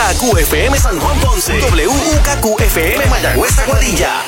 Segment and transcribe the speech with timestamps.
[0.00, 4.24] WKQFM San Juan Ponce, WKQFM Mayagüez Aguadilla.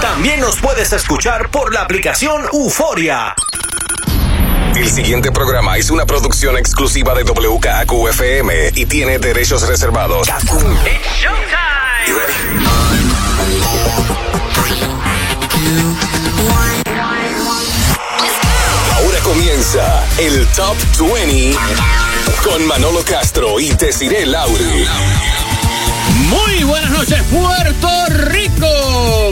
[0.00, 3.34] También nos puedes escuchar por la aplicación Euforia.
[4.74, 10.28] El siguiente programa es una producción exclusiva de WKQFM y tiene derechos reservados.
[18.96, 21.54] Ahora comienza el Top 20
[22.44, 25.43] con Manolo Castro y Desiree Lauri.
[26.28, 27.88] Muy buenas noches, Puerto
[28.28, 28.66] Rico.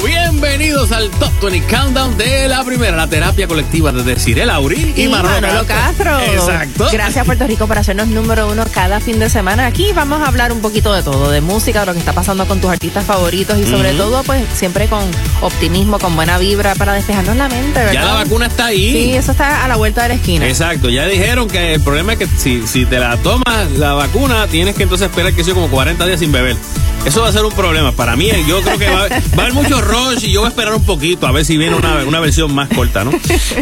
[0.04, 5.08] Bienvenidos al Top 20 Countdown de la primera, la terapia colectiva de Desiree Lauri y,
[5.08, 6.20] Manolo, Castro.
[6.20, 6.88] Exacto.
[6.92, 9.66] Gracias, Puerto Rico, por hacernos número uno cada fin de semana.
[9.66, 12.46] Aquí vamos a hablar un poquito de todo, de música, de lo que está pasando
[12.46, 15.02] con tus artistas favoritos y sobre todo, pues siempre con
[15.40, 17.92] optimismo, con buena vibra para despejarnos la mente, ¿verdad?
[17.92, 18.92] Ya la vacuna está ahí.
[18.92, 20.46] Sí, eso está a la vuelta de la esquina.
[20.46, 24.46] Exacto, ya dijeron que el problema es que si, si te la tomas la vacuna,
[24.48, 26.56] tienes que entonces esperar que sea como 40 días sin beber.
[27.04, 27.90] Eso va a ser un problema.
[27.92, 30.50] Para mí, yo creo que va, va a haber mucho rush y yo voy a
[30.50, 33.10] esperar un poquito a ver si viene una, una versión más corta, ¿no?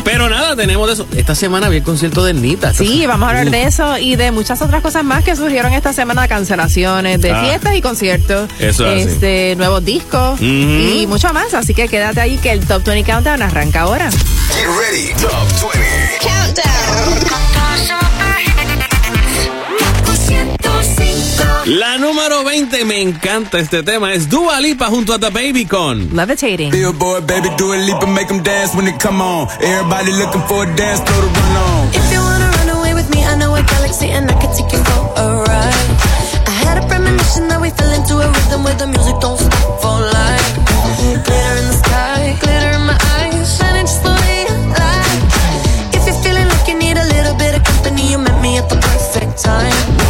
[0.04, 1.06] Pero nada, tenemos de eso.
[1.16, 2.74] Esta semana vi el concierto de Nita.
[2.74, 5.92] Sí, vamos a hablar de eso y de muchas otras cosas más que surgieron esta
[5.94, 7.40] semana, cancelaciones de Ah.
[7.44, 9.14] fiestas y conciertos, Eso es así.
[9.14, 11.54] este, nuevos discos y mucho más.
[11.54, 14.10] Así que quédate ahí que el Top 20 Countdown arranca ahora.
[14.10, 17.59] Get ready, Top 20.
[21.66, 26.08] La número 20, me encanta este tema, es Dua Lipa junto a The Baby con
[26.14, 26.70] Levitating.
[26.70, 29.46] Billboard, baby, do a leap and make them dance when they come on.
[29.60, 31.88] Everybody looking for a dance, throw the run on.
[31.92, 34.72] If you wanna run away with me, I know a galaxy and I can take
[34.72, 35.90] you for a ride.
[36.46, 39.80] I had a premonition that we fell into a rhythm where the music don't stop
[39.82, 40.56] for life.
[41.24, 45.94] Glitter in the sky, glitter in my eyes, shining just the way I like.
[45.94, 48.68] If you're feeling like you need a little bit of company, you met me at
[48.70, 50.09] the perfect time.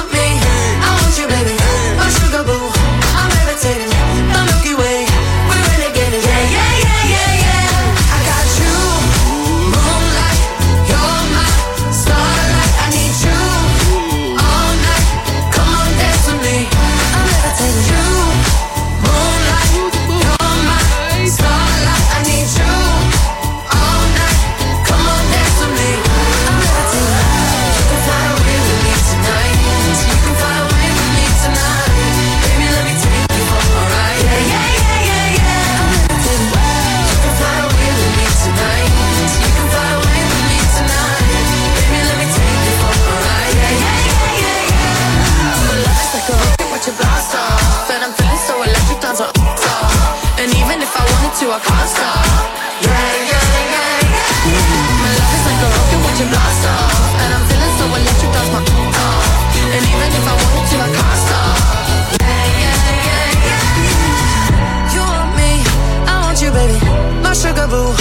[67.41, 67.91] sugar boo,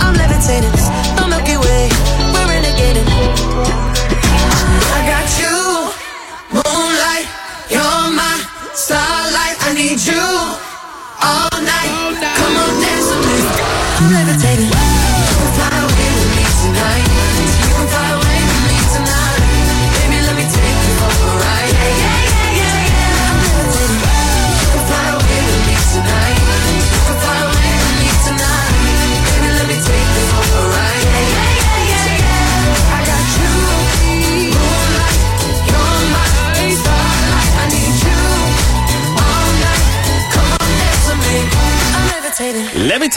[0.00, 0.70] I'm levitating.
[1.16, 1.88] The Milky Way,
[2.32, 3.89] we're renegading.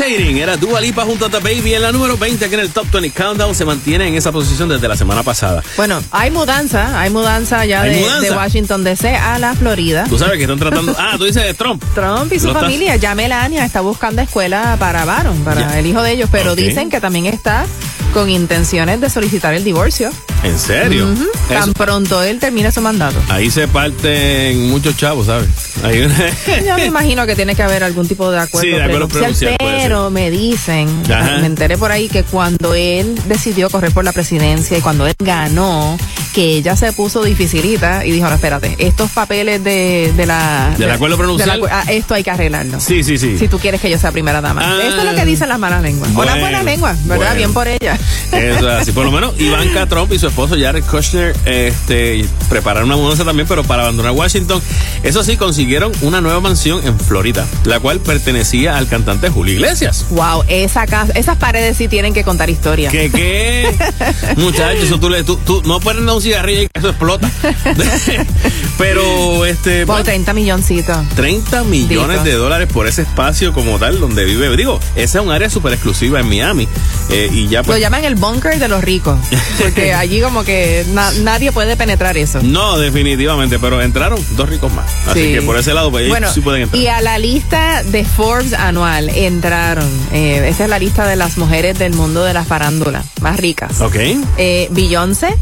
[0.04, 2.72] Levitating era Dua Lipa junto a The Baby en la número 20 que en el
[2.72, 5.64] Top 20 Countdown se mantiene en esa posición desde la semana pasada.
[5.78, 8.22] Bueno, hay mudanza, hay mudanza ya ¿Hay de, mudanza?
[8.22, 10.06] de Washington DC a la Florida.
[10.10, 10.94] Tú sabes que están tratando...
[11.04, 11.84] Ah, tú dices de Trump.
[11.96, 16.12] Trump y su familia, ya Melania está buscando escuela para Baron, para el hijo de
[16.12, 16.58] ellos, pero Ok.
[16.58, 17.66] dicen que también está
[18.14, 20.12] con intenciones de solicitar el divorcio.
[20.44, 21.08] ¿En serio?
[21.48, 23.18] Tan pronto él termine su mandato.
[23.30, 25.48] ahí se parten muchos chavos, ¿sabes?
[25.82, 29.08] Una- Yo me imagino que tiene que haber algún tipo de acuerdo, Sí, de acuerdo
[29.48, 31.38] pero me dicen, Ajá.
[31.40, 35.14] me enteré por ahí que cuando él decidió correr por la presidencia y cuando él
[35.20, 35.98] ganó,
[36.34, 40.74] que ella se puso dificilita y dijo, no, espérate, estos papeles de, de la...
[40.78, 41.62] ¿Del acuerdo prenupcial?
[41.62, 42.80] de la- ah, esto hay que arreglarlo.
[42.82, 43.38] Sí, sí, sí.
[43.38, 44.62] Si tú quieres que yo sea primera dama.
[44.64, 44.80] Ah.
[44.84, 46.10] Esto es lo que dicen las malas lenguas.
[46.10, 47.18] o las Bueno, buenas lenguas, ¿verdad?
[47.18, 47.36] bueno.
[47.36, 47.98] Bien por ella.
[48.32, 48.92] Eso es así.
[48.92, 53.48] Por lo menos Ivanka Trump y su esposo Jared Kushner este, prepararon una mudanza también,
[53.48, 54.60] pero para abandonar Washington.
[55.04, 60.08] Eso sí, consiguieron una nueva mansión en Florida, la cual pertenecía al cantante Julio Iglesias.
[60.10, 62.90] Wow, esa casa, esas paredes sí tienen que contar historia.
[62.90, 63.76] ¿Qué, qué?
[64.38, 67.30] Muchachos, eso tú, le, tú, tú no dar un cigarrillo y eso explota.
[68.80, 70.98] Pero, este, Por bueno, 30 milloncitos.
[71.16, 72.24] 30 millones Dito.
[72.24, 74.56] de dólares por ese espacio como tal donde vive.
[74.58, 76.68] Digo, esa es un área súper exclusiva en Miami.
[77.12, 77.80] eh, y ya Lo pues.
[77.80, 79.20] llaman el bunker de los ricos.
[79.62, 82.40] Porque allí como que na- nadie puede penetrar eso.
[82.42, 84.86] No, definitivamente, pero entraron dos ricos más.
[85.08, 85.34] Así Sí.
[85.34, 86.82] que por ese lado, pues ellos sí pueden entrar.
[86.82, 91.38] y a la lista de Forbes anual entraron, eh, esta es la lista de las
[91.38, 93.82] mujeres del mundo de la farándula más ricas.
[93.82, 93.96] Ok.
[94.38, 95.36] Eh, Beyoncé,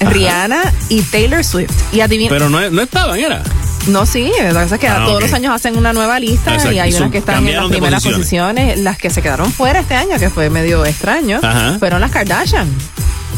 [0.00, 1.70] Rihanna y Taylor Swift.
[1.92, 3.42] Y adivina, Pero no, no estaban, era.
[3.86, 6.72] no, sí, lo que es que Ah, todos los años hacen una nueva lista Exacto,
[6.72, 8.18] y hay unas que están en las primeras posiciones.
[8.18, 8.78] posiciones.
[8.80, 11.76] Las que se quedaron fuera este año, que fue medio extraño, Ajá.
[11.78, 12.68] fueron las Kardashian.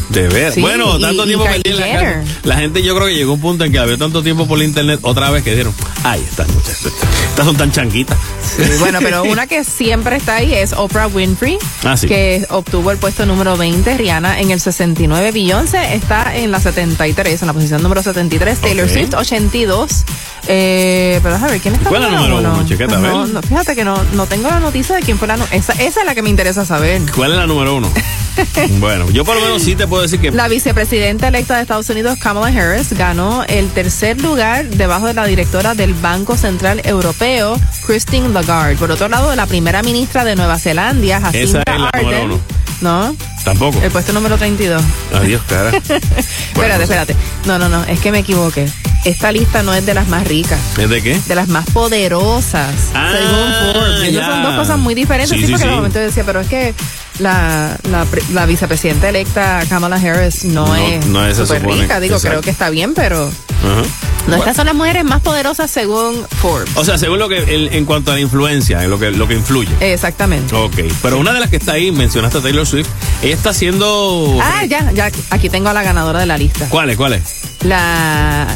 [0.09, 0.53] De ver.
[0.53, 2.23] Sí, bueno, y- tanto y tiempo metí en la casa.
[2.43, 4.47] La gente yo creo que llegó a un punto en que la vio tanto tiempo
[4.47, 5.73] por la internet otra vez que dijeron,
[6.03, 6.85] ay, estas muchachas,
[7.29, 8.17] estas son tan chanquitas.
[8.41, 12.07] Sí, bueno, pero una que siempre está ahí es Oprah Winfrey, Ah, sí.
[12.07, 17.41] que obtuvo el puesto número 20, Rihanna en el 69, Beyoncé está en la 73,
[17.41, 18.91] en la posición número 73, Taylor Ok.
[18.91, 20.03] Swift 82.
[20.49, 22.49] Eh, pero a ver, ¿quién está ¿Cuál es la número uno.
[22.53, 25.99] No, no, fíjate que no, no tengo la noticia de quién fue la esa, esa
[25.99, 27.01] es la que me interesa saber.
[27.13, 27.91] ¿Cuál es la número uno?
[28.79, 31.89] bueno, yo por lo menos sí te puedo decir que La vicepresidenta electa de Estados
[31.89, 37.59] Unidos, Kamala Harris, ganó el tercer lugar debajo de la directora del Banco Central Europeo,
[37.85, 38.75] Christine Lagarde.
[38.75, 42.39] Por otro lado, la primera ministra de Nueva Zelanda, Esa Jacinda es la número uno.
[42.79, 43.79] No, tampoco.
[43.81, 44.83] el puesto número 32.
[45.15, 45.71] Adiós, cara.
[45.77, 47.15] espérate, espérate.
[47.45, 48.67] No, no, no, es que me equivoqué.
[49.03, 50.59] Esta lista no es de las más ricas.
[50.77, 51.19] ¿Es de qué?
[51.27, 54.09] De las más poderosas, Ah, según Forbes.
[54.09, 55.29] Esas son dos cosas muy diferentes.
[55.35, 55.69] Sí, Sí, porque sí.
[55.69, 56.73] de momento decía, pero es que
[57.19, 61.81] la, la, la vicepresidenta electa Kamala Harris no, No, es no es, supone.
[61.81, 61.99] rica.
[61.99, 62.29] Digo, Exacto.
[62.37, 63.25] creo que está bien, pero
[63.63, 63.83] no,
[64.27, 64.37] Bueno.
[64.37, 66.69] estas son las mujeres más poderosas según Forbes.
[66.75, 69.27] O sea, según lo que, el- en cuanto a la influencia, en lo que, lo
[69.27, 69.69] que influye.
[69.79, 70.53] Exactamente.
[70.55, 72.87] Ok, pero una de las que está ahí, mencionaste a Taylor Swift,
[73.23, 74.37] ella está haciendo...
[74.41, 76.67] Ah, ya, ya, aquí tengo a la ganadora de la lista.
[76.69, 76.97] ¿Cuál es?
[76.97, 77.23] ¿Cuál es?
[77.63, 78.47] La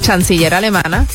[0.00, 1.06] chanciller alemana,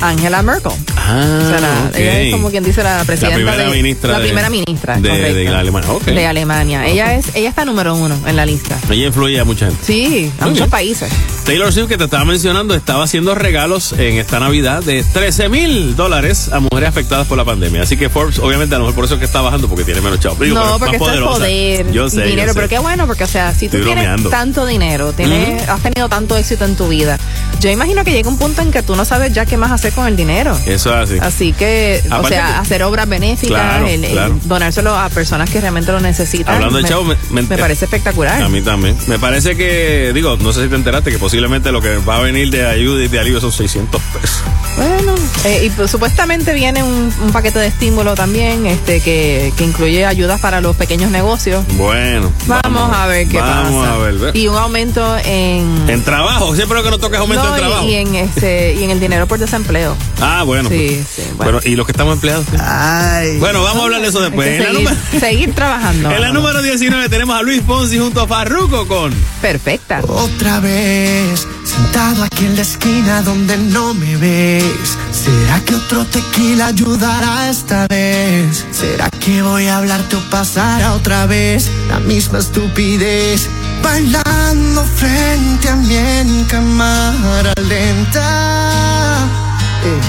[0.00, 0.72] Angela Merkel.
[0.96, 4.18] Ah, O sea, la- ella es como quien dice la presidenta primera de, ministra la
[4.18, 6.04] de- primera ministra de- de la Alemania, ok.
[6.04, 9.66] de Alemania ella es ella está número uno en la lista Ella influye a mucha
[9.66, 9.84] gente.
[9.84, 10.70] sí a Muy muchos bien.
[10.70, 11.12] países
[11.44, 15.94] Taylor Swift, que te estaba mencionando, estaba haciendo regalos en esta Navidad de 13 mil
[15.94, 17.82] dólares a mujeres afectadas por la pandemia.
[17.82, 20.00] Así que Forbes, obviamente, a lo mejor por eso es que está bajando, porque tiene
[20.00, 20.40] menos chavos.
[20.48, 22.54] No porque esto es poder Yo sé, dinero yo sé.
[22.56, 24.28] pero qué bueno porque o sea si tú Estoy tienes bromeando.
[24.30, 27.16] tanto dinero tienes has tenido tanto éxito en tu vida
[27.60, 29.85] yo imagino que llega un punto en que tú no sabes ya qué más hacer
[29.92, 31.18] con el dinero Eso es así.
[31.20, 34.38] Así que, o sea, que- hacer obras benéficas, Claro, el- el claro.
[34.44, 36.54] donárselo a personas que realmente lo necesitan.
[36.56, 38.42] Hablando de me, chavos, me- me- me parece espectacular.
[38.42, 38.96] A mí también.
[39.06, 42.20] Me parece que, digo, no sé si te enteraste que posiblemente lo que va a
[42.20, 44.40] venir de ayuda y de alivio son 600 pesos.
[44.76, 45.14] Bueno,
[45.44, 50.04] eh, y pues, supuestamente viene un, un paquete de estímulo también, este, que, que incluye
[50.04, 51.64] ayudas para los pequeños negocios.
[51.76, 52.30] Bueno.
[52.46, 53.62] Vamos, a ver qué pasa.
[53.62, 54.14] Vamos a ver.
[54.14, 54.30] ve.
[54.38, 55.88] Y un aumento en.
[55.88, 57.86] En trabajo, siempre lo que nos toca es aumento No, en trabajo.
[57.86, 59.75] y, en este y en el dinero por desempleo.
[60.20, 60.68] Ah, bueno.
[60.68, 61.52] Sí, sí, bueno.
[61.52, 62.46] Bueno, ¿y los que estamos empleados?
[62.60, 63.38] Ay.
[63.38, 64.48] Bueno, vamos a hablar de eso después.
[64.48, 66.10] seguir, número, seguir trabajando.
[66.10, 69.12] en la número 19 tenemos a Luis Fonsi junto a Farruko con...
[69.42, 70.00] Perfecta.
[70.08, 74.96] Otra vez, sentado aquí en la esquina donde no me ves.
[75.12, 78.64] ¿Será que otro tequila ayudará esta vez?
[78.72, 83.48] ¿Será que voy a hablarte o pasará otra vez la misma estupidez?
[83.82, 89.45] Bailando frente a mí en cámara lenta.
[89.84, 90.00] Eh,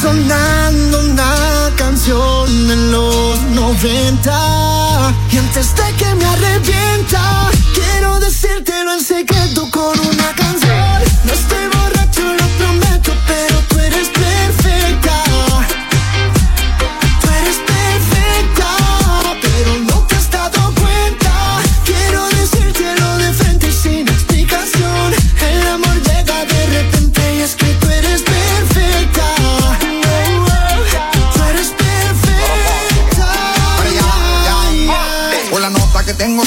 [0.00, 9.00] Sonando una canción en los 90 Y antes de que me arrepienta Quiero decírtelo en
[9.00, 11.02] secreto con una canción.
[11.24, 11.77] No estoy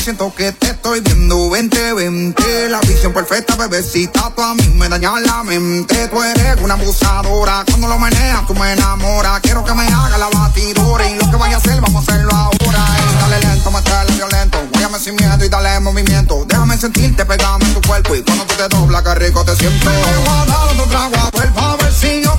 [0.02, 2.70] siento que te estoy viendo 20-20.
[2.70, 6.08] La visión perfecta, bebecita, tú a mí me dañas la mente.
[6.08, 9.40] Tú eres una abusadora, cuando lo meneas tú me enamoras.
[9.42, 12.32] Quiero que me haga la batidora y lo que vaya a hacer, vamos a hacerlo
[12.34, 12.86] ahora.
[12.98, 16.46] Ey, dale lento, metele violento, guáyame sin miedo y dale movimiento.
[16.48, 19.90] Déjame sentirte, pegame en tu cuerpo y cuando tú te doblas, que rico te siento.
[19.90, 22.31] Me voy a dar otro trago a ver si yo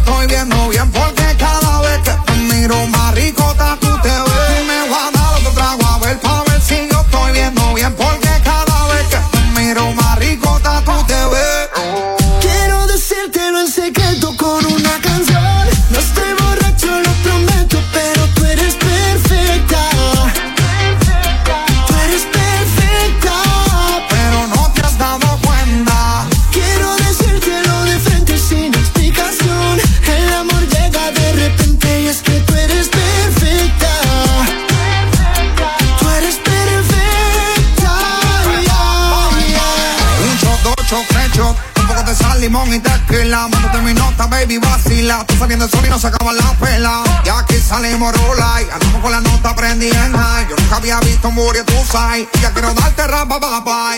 [42.42, 43.49] limón y tequila.
[43.49, 45.25] Mándate mi nota, baby, vacila.
[45.26, 47.02] Tú saliendo del sol y no se acaba la pela.
[47.25, 50.49] Y aquí salimos rola y andamos con la nota prendida en high.
[50.50, 52.26] Yo nunca había visto un booty, tú sabes.
[52.34, 53.92] Y ya quiero darte rapa, papá.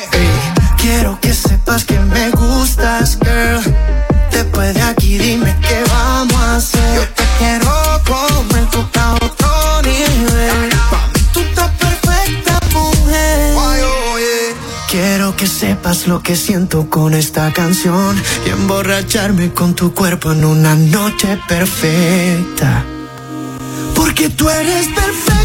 [0.77, 3.63] Quiero que sepas que me gustas, girl.
[4.31, 6.95] Después de aquí dime qué vamos a hacer.
[6.97, 7.14] Yo
[16.07, 22.87] lo que siento con esta canción y emborracharme con tu cuerpo en una noche perfecta.
[23.95, 25.44] Porque tú eres perfecta,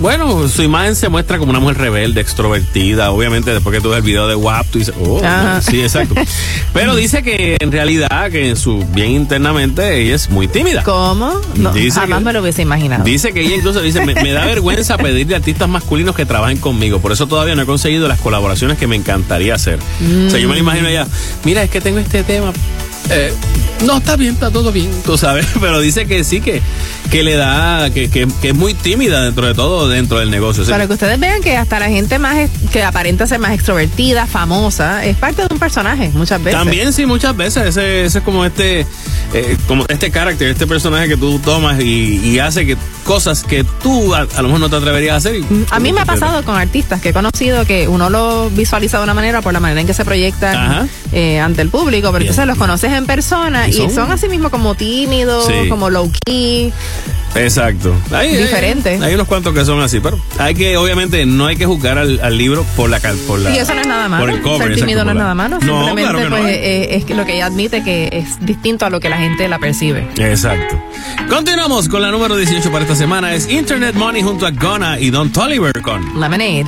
[0.00, 3.12] bueno, su imagen se muestra como una mujer rebelde, extrovertida.
[3.12, 5.62] Obviamente, después que tú ves el video de WAP, tú dices, oh, Ajá.
[5.62, 6.16] sí, exacto.
[6.72, 10.82] Pero dice que en realidad, que en su bien internamente, ella es muy tímida.
[10.82, 11.40] ¿Cómo?
[11.54, 13.04] No, Dice jamás que- me lo hubiese imaginado.
[13.04, 16.58] Dice que ella incluso dice, me, me da vergüenza pedirle a artistas masculinos que trabajen
[16.58, 16.98] conmigo.
[16.98, 19.78] Por eso todavía no he conseguido las colaboraciones que me encantaría hacer.
[20.26, 21.06] O sea, yo me lo imagino ella,
[21.44, 22.52] mira, es que tengo este tema.
[23.12, 23.32] Eh,
[23.84, 25.46] no, está bien, está todo bien, tú sabes.
[25.60, 26.62] Pero dice que sí, que,
[27.10, 30.64] que le da, que, que, que es muy tímida dentro de todo, dentro del negocio.
[30.64, 34.26] Sea, Para que ustedes vean que hasta la gente más que aparenta ser más extrovertida,
[34.26, 36.58] famosa, es parte de un personaje muchas veces.
[36.58, 37.66] También sí, muchas veces.
[37.66, 38.86] Ese, ese es como este,
[39.34, 43.64] eh, como este carácter, este personaje que tú tomas y, y hace que cosas que
[43.82, 45.34] tú a, a lo mejor no te atreverías a hacer.
[45.36, 48.98] y- A mí me ha pasado con artistas que he conocido que uno lo visualiza
[48.98, 50.86] de una manera por la manera en que se proyectan Ajá.
[51.12, 52.30] eh, ante el público, pero Bien.
[52.30, 55.68] entonces los conoces en persona Y y son, así mismo como tímidos, Sí.
[55.68, 56.72] como low key.
[57.34, 57.94] Exacto.
[58.12, 58.90] Hay, Diferente.
[58.90, 61.96] Hay, hay unos cuantos que son así, pero hay que, obviamente, no hay que juzgar
[61.96, 63.50] al, al libro por la, cal- por la.
[63.50, 64.22] y eso no es nada malo.
[64.26, 65.58] Por el cover, Ser exacto, tímido no es nada malo.
[65.62, 66.36] No, Simplemente claro que no.
[66.42, 69.16] pues, eh, es que lo que ella admite que es distinto a lo que la
[69.16, 70.06] gente la percibe.
[70.18, 70.78] Exacto.
[71.30, 73.32] Continuamos con la número 18 para esta semana.
[73.34, 76.66] Es Internet Money junto a Gona y Don Toliver con Lemonade.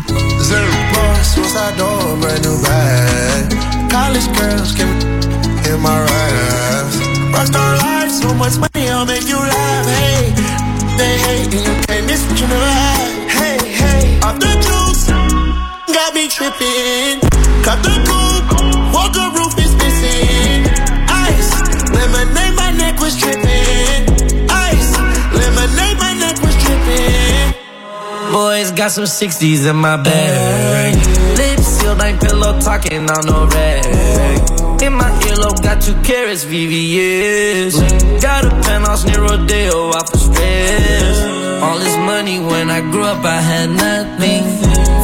[5.75, 6.97] in my right ass,
[7.35, 9.87] Rockstar life, so much money, I'll make you laugh.
[9.87, 10.31] Hey,
[10.99, 13.29] they hate and you can't miss what you never had.
[13.37, 15.11] Hey, hey, off the juice,
[15.97, 17.19] got me tripping.
[17.67, 20.63] Cut the coupe, the roof is missing.
[21.11, 21.51] Ice,
[21.91, 24.01] lemonade, my neck was tripping.
[24.51, 24.91] Ice,
[25.35, 27.55] lemonade, my neck was tripping.
[28.33, 31.34] Boys got some 60s in my bag.
[31.95, 34.83] Sealed, ain't pillow talking on no rag.
[34.83, 38.21] In my earlobe, got two carrots, VVS.
[38.21, 41.63] Got a penthouse near Rodeo, off of stress.
[41.63, 44.43] All this money when I grew up, I had nothing.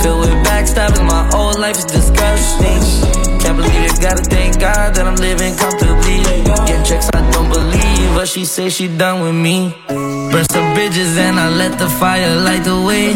[0.03, 3.41] Filled with backstabbing, my whole life is disgusting.
[3.41, 6.23] Can't believe it, gotta thank God that I'm living comfortably.
[6.67, 9.75] Getting checks I don't believe, but she say she done with me.
[10.31, 13.11] Burn some bridges and I let the fire light the way.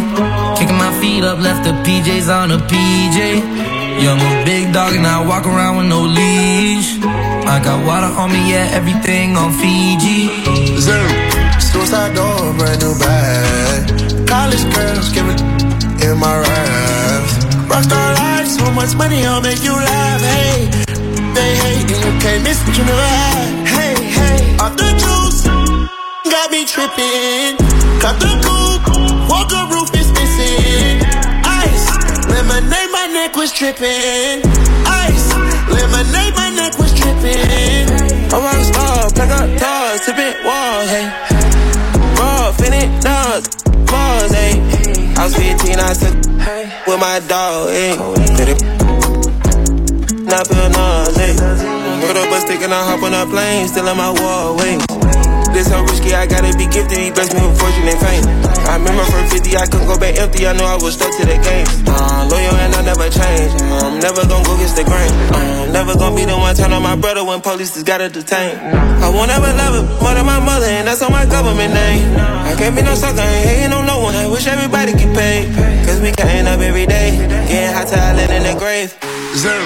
[0.59, 3.19] Kicking my feet up, left the PJs on a PJ.
[4.03, 6.99] Yeah, I'm a big dog and I walk around with no leash.
[7.47, 10.27] I got water on me, yeah, everything on Fiji.
[10.81, 11.09] Zoom.
[11.61, 14.27] Suicide door, brand new bag.
[14.27, 15.41] College girls give it
[16.03, 17.33] in my raps.
[17.71, 20.21] Rockstar life, so much money, I'll make you laugh.
[20.21, 20.67] Hey,
[21.37, 23.64] they hate and you can't miss what you never had.
[26.45, 27.57] Got me tripping.
[28.01, 28.89] Cut the coupe,
[29.31, 31.01] walker roof is missing.
[31.45, 31.87] Ice,
[32.29, 34.45] lemonade, my neck was tripping.
[34.85, 35.27] Ice,
[35.73, 37.89] lemonade, my neck was tripping.
[38.29, 41.09] I rock star, pack up doors, tipping walls, hey.
[42.19, 43.49] Raw, finit dogs,
[43.89, 44.61] balls, hey.
[45.17, 46.15] I was 15, I took
[46.87, 47.97] with my dog, hey.
[48.45, 48.63] It?
[50.29, 51.35] Not feel nauseous, hey.
[52.07, 55.24] Put up a stick and I hop on a plane, still in my wall, wait.
[55.55, 56.99] This so risky, I gotta be gifted.
[56.99, 58.27] He blessed me with fortune and fame.
[58.67, 60.51] I remember from 50, I couldn't go back empty.
[60.51, 61.63] I knew I was stuck to the game.
[61.87, 63.55] Uh, loyal and I never change.
[63.79, 65.15] I'm never gonna go against the grain.
[65.31, 68.59] I'm never gonna be the one turn on my brother when police just gotta detain.
[68.99, 72.03] I won't ever love him more than my mother, and that's on my government name.
[72.19, 74.19] I can't be no sucker, ain't hating on no one.
[74.19, 75.55] I wish everybody get paid.
[75.87, 77.15] Cause we counting up every day.
[77.47, 78.91] Getting hot talent in the grave.
[79.39, 79.63] Zoom.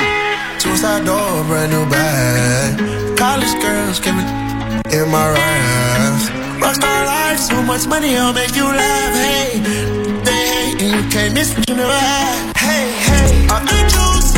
[0.61, 3.17] Suicide door, brand new bag.
[3.17, 4.48] College girls give it
[4.93, 6.31] in my right raps.
[6.63, 9.15] Rockstar life, so much money, I'll make you laugh.
[9.15, 9.61] Hey,
[10.25, 12.57] they hate and you can't miss what you never had.
[12.57, 14.33] Hey, hey, off the juice,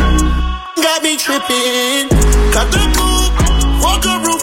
[0.82, 2.08] got me tripping.
[2.54, 3.36] Cut the coupe,
[3.82, 4.39] walker roof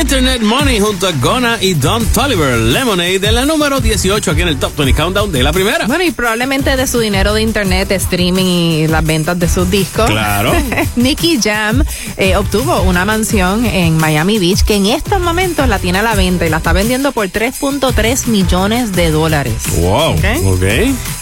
[0.00, 2.56] Internet Money junto a Gona y Don Toliver.
[2.56, 5.86] Lemonade de la número 18 aquí en el Top 20 Countdown de la primera.
[5.86, 10.08] Bueno, y probablemente de su dinero de internet, streaming y las ventas de sus discos.
[10.08, 10.52] Claro.
[10.96, 11.82] Nicky Jam
[12.16, 16.14] eh, obtuvo una mansión en Miami Beach que en estos momentos la tiene a la
[16.14, 19.54] venta y la está vendiendo por 3.3 millones de dólares.
[19.80, 20.12] Wow.
[20.12, 20.24] Ok.
[20.44, 20.62] ok.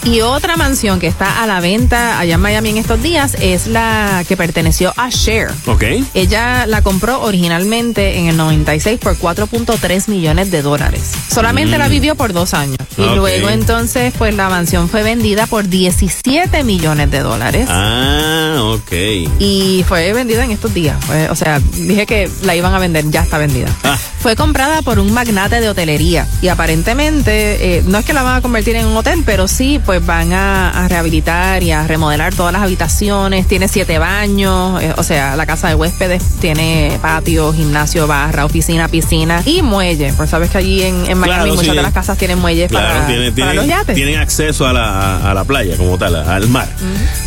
[0.03, 3.67] Y otra mansión que está a la venta allá en Miami en estos días es
[3.67, 5.49] la que perteneció a Cher.
[5.65, 5.83] Ok.
[6.13, 11.01] Ella la compró originalmente en el 96 por 4.3 millones de dólares.
[11.33, 11.79] Solamente Mm.
[11.79, 12.75] la vivió por dos años.
[12.97, 13.15] Y Ok.
[13.15, 17.67] luego entonces, pues la mansión fue vendida por 17 millones de dólares.
[17.69, 18.91] Ah, ok.
[19.39, 20.97] Y fue vendida en estos días.
[21.29, 23.69] O sea, dije que la iban a vender, ya está vendida.
[23.85, 23.97] Ah.
[24.19, 26.27] Fue comprada por un magnate de hotelería.
[26.41, 29.79] Y aparentemente, eh, no es que la van a convertir en un hotel, pero sí,
[29.85, 33.47] pues van a, a rehabilitar y a remodelar todas las habitaciones.
[33.47, 38.87] Tiene siete baños, eh, o sea, la casa de huéspedes tiene patio, gimnasio, barra, oficina,
[38.87, 40.11] piscina y muelle.
[40.17, 41.75] Pues sabes que allí en, en Miami Claro, muchas sí.
[41.75, 43.95] de las casas tienen muelles Claro, para, tiene- para tienen, los yates.
[43.95, 46.67] tienen acceso a la, a la playa como tal, al mar.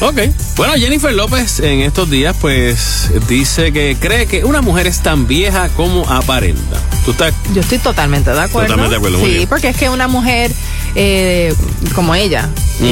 [0.00, 0.18] Ok.
[0.56, 5.26] Bueno, Jennifer López en estos días pues dice que cree que una mujer es tan
[5.28, 6.78] vieja como aparenta.
[7.04, 8.68] ¿Tú estás Yo estoy totalmente de acuerdo.
[8.68, 9.48] Totalmente de acuerdo, muy Sí, bien.
[9.48, 10.50] porque es que una mujer
[10.96, 11.54] eh,
[11.94, 12.48] como ella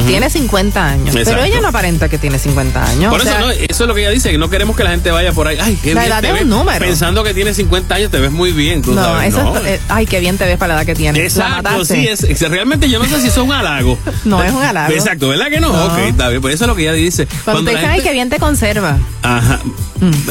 [0.07, 1.31] tiene 50 años, Exacto.
[1.31, 3.11] pero ella no aparenta que tiene 50 años.
[3.11, 4.83] Por o eso, sea, no, eso es lo que ella dice, que no queremos que
[4.83, 5.57] la gente vaya por ahí.
[5.59, 6.43] Ay, qué La bien edad te es ves.
[6.43, 6.85] un número.
[6.85, 8.81] Pensando que tienes 50 años, te ves muy bien.
[8.83, 9.57] Tú no, sabes, eso no.
[9.57, 11.21] es- eh, ay, qué bien te ves para la edad que tienes.
[11.23, 13.97] Exacto, sí, es, es- realmente yo no sé si eso es un halago.
[14.25, 14.93] No es un halago.
[14.93, 15.69] Exacto, ¿verdad que no?
[15.73, 15.85] No.
[15.85, 17.27] Ok, está bien, pues eso es lo que ella dice.
[17.43, 18.97] Cuando te la dicen, ay, qué bien te conserva.
[19.23, 19.59] Ajá,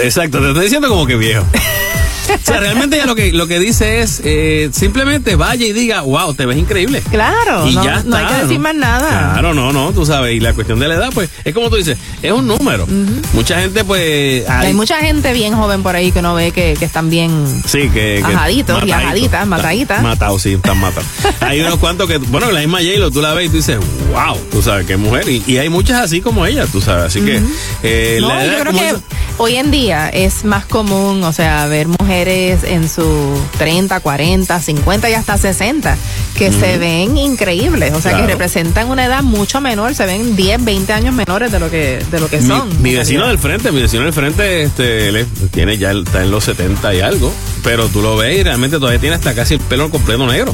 [0.03, 1.45] exacto, te estoy diciendo como que viejo.
[2.35, 6.03] O sea, realmente ella lo que, lo que dice es, eh, simplemente vaya y diga,
[6.03, 7.03] wow, te ves increíble.
[7.11, 9.33] Claro, Y no, ya no hay que decir más nada.
[9.33, 10.35] Claro, no, no, tú sabes.
[10.35, 12.87] Y la cuestión de la edad, pues, es como tú dices, es un número.
[13.33, 14.49] Mucha gente, pues.
[14.49, 17.31] Hay mucha gente bien joven por ahí que uno ve que, que están bien.
[17.67, 18.23] Sí, que.
[18.27, 19.05] que Ajaditos y mataditos.
[19.05, 20.03] ajaditas, mataditas.
[20.03, 21.09] Matados, sí, están matados.
[21.41, 23.79] hay unos cuantos que, bueno, la misma J-Lo, tú la ves y tú dices,
[24.13, 25.29] wow, tú sabes, qué mujer.
[25.29, 27.05] Y, y hay muchas así como ella, tú sabes.
[27.07, 27.41] Así que.
[27.83, 28.95] eh, No, la yo creo que
[29.39, 34.61] hoy en día es más común, o sea, ver mujeres mujeres en sus 30, 40,
[34.61, 35.97] 50 y hasta 60
[36.37, 38.27] que se ven increíbles, o sea Claro.
[38.27, 42.01] que representan una edad mucho menor, se ven 10, 20 años menores de lo que
[42.11, 42.83] de lo que Mi, son.
[42.83, 46.31] mi vecino del frente, mi vecino del frente, este, él es- tiene ya, está en
[46.33, 49.61] los 70 y algo, pero tú lo ves y realmente todavía tiene hasta casi el
[49.61, 50.53] pelo completo negro.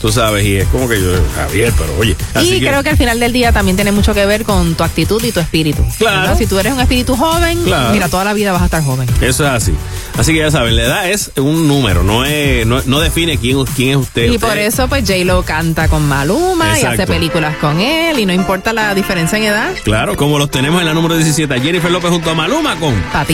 [0.00, 2.16] Tú sabes, y es como que yo, Javier, pero oye.
[2.34, 4.84] así Y creo que al final del día también tiene mucho que ver con tu
[4.84, 5.84] actitud y tu espíritu.
[5.98, 6.30] Claro.
[6.30, 6.36] ¿no?
[6.36, 7.90] Si tú eres un espíritu joven, Claro.
[7.92, 9.08] mira, toda la vida vas a estar joven.
[9.20, 9.72] Eso es así.
[10.18, 13.64] Así que ya saben, la edad es un número, no es, no, no define quién,
[13.76, 14.26] quién es usted.
[14.26, 18.26] Y Usted- por eso, pues, J-Lo canta con Maluma y hace películas con él, y
[18.26, 21.60] no importa la diferencia en edad, Claro, como los tenemos en la número 17, a
[21.60, 23.24] Jennifer López junto a Maluma con para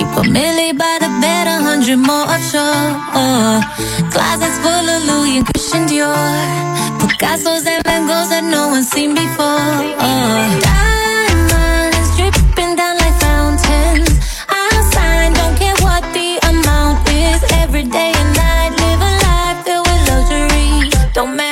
[0.00, 0.22] Keep a
[0.80, 3.60] by the bed, a hundred more offshore.
[4.08, 6.16] Closets full of Louis and Christian Dior.
[6.98, 9.60] Picasso's and Van Goghs that no one's seen before.
[10.00, 14.08] Uh, diamonds dripping down like fountains.
[14.48, 17.44] I'll sign, don't care what the amount is.
[17.60, 20.88] Every day and night, live a life filled with luxury.
[21.12, 21.49] Don't matter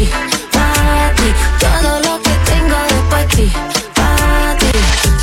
[0.00, 0.10] ti,
[0.52, 1.28] para ti.
[1.58, 3.52] Todo lo que tengo es para ti,
[3.94, 4.70] para ti.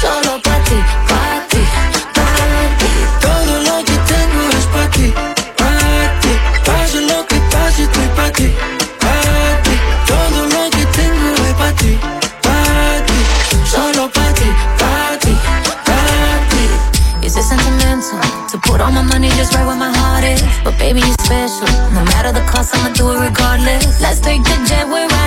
[0.02, 0.78] Solo para ti,
[1.10, 1.62] para ti,
[2.18, 2.92] para ti.
[3.22, 5.14] Todo lo que tengo es para ti,
[5.58, 6.34] para ti.
[6.66, 8.56] Pase lo que pase, estoy para ti.
[13.72, 14.08] Solo
[18.50, 20.07] to put all my money just right where my heart?
[20.64, 21.68] But baby, you're special.
[21.94, 24.02] No matter the cost, I'ma do it regardless.
[24.02, 25.27] Let's take the jet, we're riding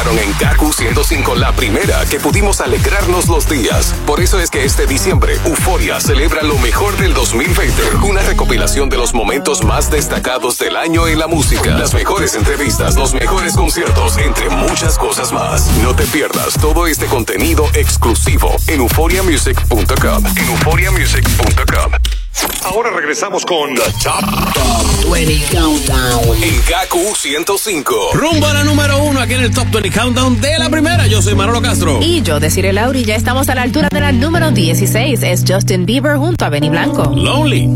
[0.00, 3.94] pegaron en Kaku 105 la primera que pudimos alegrarnos los días.
[4.06, 8.06] Por eso es que este diciembre, Euforia celebra lo mejor del 2020.
[8.08, 11.70] Una recopilación de los momentos más destacados del año en la música.
[11.72, 15.66] Las mejores entrevistas, los mejores conciertos, entre muchas cosas más.
[15.82, 20.26] No te pierdas todo este contenido exclusivo en euphoriamusic.com.
[20.36, 21.92] En euphoriamusic.com.
[22.64, 27.94] Ahora regresamos con The Top, 20 Countdown en KQ 105.
[28.14, 31.06] Rumbo a la número uno aquí en el Top 20 Countdown de la primera.
[31.06, 31.98] Yo soy Manolo Castro.
[32.00, 35.22] Y yo, Desiree Lauri, ya estamos a la altura de la número 16.
[35.22, 37.04] Es Justin Bieber junto a Benny Blanco.
[37.14, 37.68] Lonely.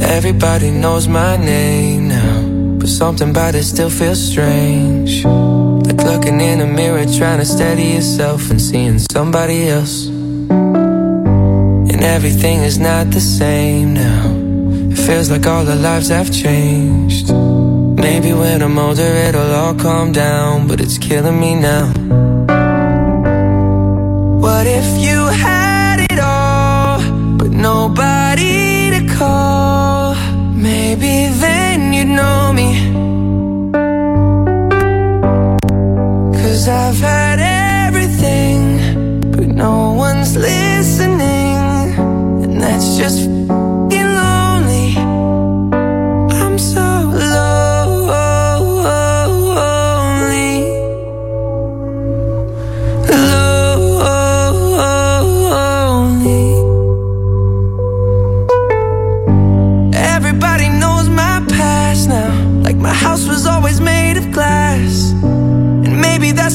[0.00, 5.24] Everybody knows my name now, but something about it still feels strange.
[5.24, 10.11] Like looking in a mirror, trying to steady yourself and seeing somebody else.
[12.02, 14.26] And everything is not the same now.
[14.90, 17.32] It feels like all our lives have changed.
[17.32, 21.86] Maybe when I'm older, it'll all calm down, but it's killing me now.
[24.44, 26.98] What if you had it all,
[27.38, 30.16] but nobody to call?
[30.56, 32.68] Maybe then you'd know me.
[36.34, 37.51] Cause I've had everything,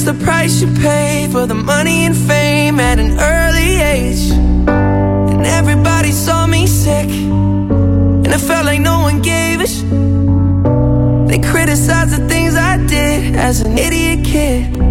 [0.08, 4.37] the price you pay for the money and fame at an early age.
[5.48, 7.08] Everybody saw me sick.
[7.08, 9.82] And it felt like no one gave a sh.
[11.28, 14.87] They criticized the things I did as an idiot kid.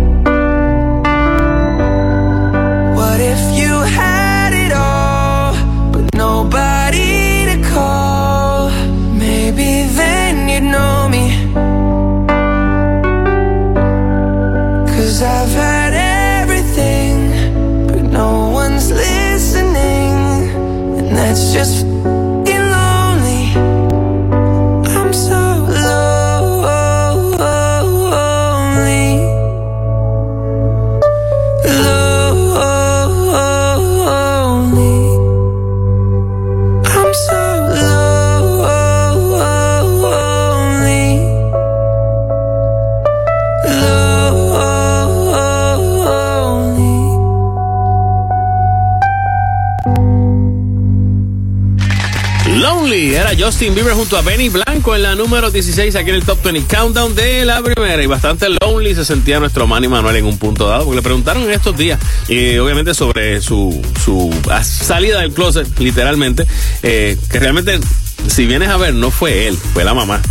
[54.08, 57.44] Junto a Benny Blanco en la número 16 aquí en el Top 20 Countdown de
[57.44, 58.02] la primera.
[58.02, 61.44] Y bastante lonely se sentía nuestro Manny Manuel en un punto dado, porque le preguntaron
[61.44, 66.48] en estos días, y obviamente sobre su, su salida del closet, literalmente,
[66.84, 67.82] eh, que realmente,
[68.28, 70.22] si vienes a ver, no fue él, fue la mamá.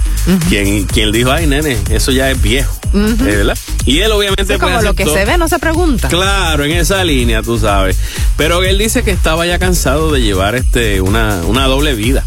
[0.49, 3.59] Quien, quien dijo, ay nene, eso ya es viejo, eh, ¿verdad?
[3.85, 6.09] Y él obviamente Es como pues, lo que se ve no se pregunta.
[6.09, 7.99] Claro, en esa línea, tú sabes.
[8.39, 12.25] Pero él dice que estaba ya cansado de llevar este una, una doble vida.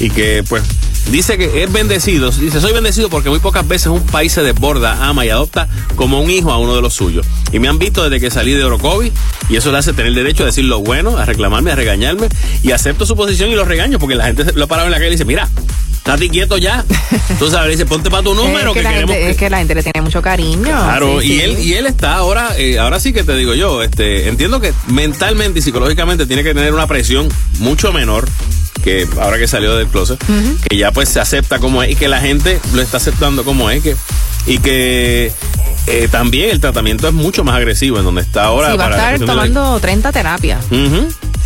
[0.00, 0.62] Y que, pues,
[1.10, 2.30] dice que es bendecido.
[2.30, 6.20] Dice, soy bendecido porque muy pocas veces un país se desborda, ama y adopta como
[6.20, 7.26] un hijo a uno de los suyos.
[7.52, 9.12] Y me han visto desde que salí de Orocovi.
[9.48, 12.28] Y eso le hace tener derecho a decir lo bueno, a reclamarme, a regañarme.
[12.62, 14.98] Y acepto su posición y lo regaño porque la gente lo ha parado en la
[14.98, 15.48] calle y dice, mira,
[15.96, 16.84] estate quieto ya.
[17.38, 19.36] Sabes, le dice, ponte para tu número es, que que la queremos gente, que- es
[19.38, 20.62] que la gente le tiene mucho cariño.
[20.62, 21.40] Claro, Sí, y sí.
[21.40, 24.72] él y él está ahora, eh, ahora sí que te digo yo, este, entiendo que
[24.88, 27.28] mentalmente y psicológicamente tiene que tener una presión
[27.60, 28.28] mucho menor
[28.78, 30.18] que ahora que salió del closet,
[30.68, 33.70] que ya pues se acepta como es y que la gente lo está aceptando como
[33.70, 33.96] es, que
[34.46, 35.32] y que
[35.86, 38.72] eh, también el tratamiento es mucho más agresivo en donde está ahora.
[38.72, 40.64] Sí, va a para la estar de la- tomando 30 terapias.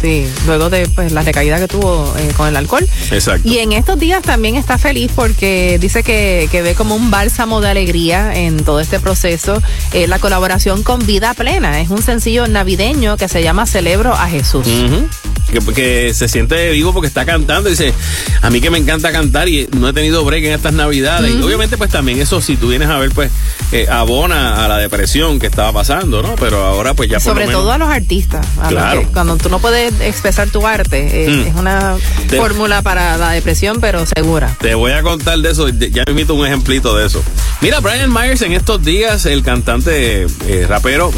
[0.01, 2.85] Sí, luego de pues, la recaída que tuvo eh, con el alcohol.
[3.13, 3.49] Exacto.
[3.49, 7.61] Y en estos días también está feliz porque dice que, que ve como un bálsamo
[7.61, 11.81] de alegría en todo este proceso eh, la colaboración con Vida Plena.
[11.81, 14.67] Es un sencillo navideño que se llama Celebro a Jesús.
[14.67, 15.07] Ujú.
[15.53, 17.69] Que, que se siente vivo porque está cantando.
[17.69, 17.93] Y dice,
[18.41, 21.33] a mí que me encanta cantar y no he tenido break en estas navidades.
[21.35, 23.31] Y obviamente pues también eso, si tú vienes a ver, pues
[23.71, 26.35] eh, abona a la depresión que estaba pasando, ¿no?
[26.37, 27.63] Pero ahora pues ya por Sobre lo menos...
[27.63, 28.45] todo a los artistas.
[28.59, 29.01] a los Claro.
[29.03, 31.47] que cuando tú no puedes expresar tu arte, eh, Mm.
[31.49, 31.97] es una
[32.29, 34.57] Te- fórmula para la depresión, pero segura.
[34.61, 37.23] Te voy a contar de eso, ya me invito un ejemplito de eso.
[37.61, 41.13] Mira, Brian Myers en estos días, el cantante eh, rapero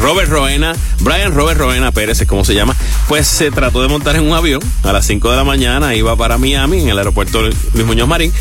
[0.00, 2.76] Robert Roena, Brian Robert Roena Pérez, es como se llama,
[3.08, 6.16] pues se trató de montar en un avión a las 5 de la mañana, iba
[6.16, 8.32] para Miami en el aeropuerto Luis Muñoz Marín.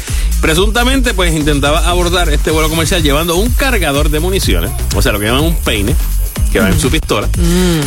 [0.42, 5.20] Presuntamente pues intentaba abordar este vuelo comercial llevando un cargador de municiones, o sea, lo
[5.20, 5.96] que llaman un peine
[6.52, 7.30] que va en su pistola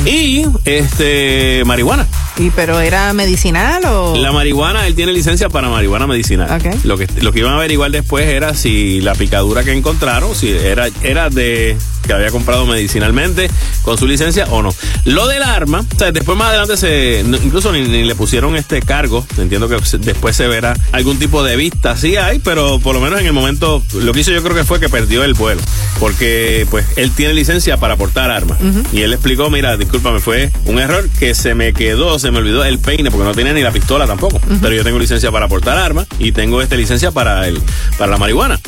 [0.06, 2.06] y este marihuana.
[2.36, 4.16] ¿Y pero era medicinal o...?
[4.16, 6.60] La marihuana, él tiene licencia para marihuana medicinal.
[6.84, 10.50] Lo que lo que iban a averiguar después era si la picadura que encontraron, si
[10.50, 13.50] era, era de que había comprado medicinalmente
[13.82, 14.74] con su licencia o no.
[15.04, 18.82] Lo del arma, o sea, después más adelante se, incluso ni, ni le pusieron este
[18.82, 19.26] cargo.
[19.38, 21.96] Entiendo que después se verá algún tipo de vista.
[21.96, 24.64] Sí hay, pero por lo menos en el momento, lo que hizo yo creo que
[24.64, 25.60] fue que perdió el vuelo.
[25.98, 28.53] Porque pues él tiene licencia para portar armas.
[28.92, 32.64] Y él explicó, mira, discúlpame, fue un error que se me quedó, se me olvidó
[32.64, 34.40] el peine, porque no tenía ni la pistola tampoco.
[34.60, 37.60] Pero yo tengo licencia para portar armas y tengo esta licencia para el,
[37.98, 38.60] para la marihuana.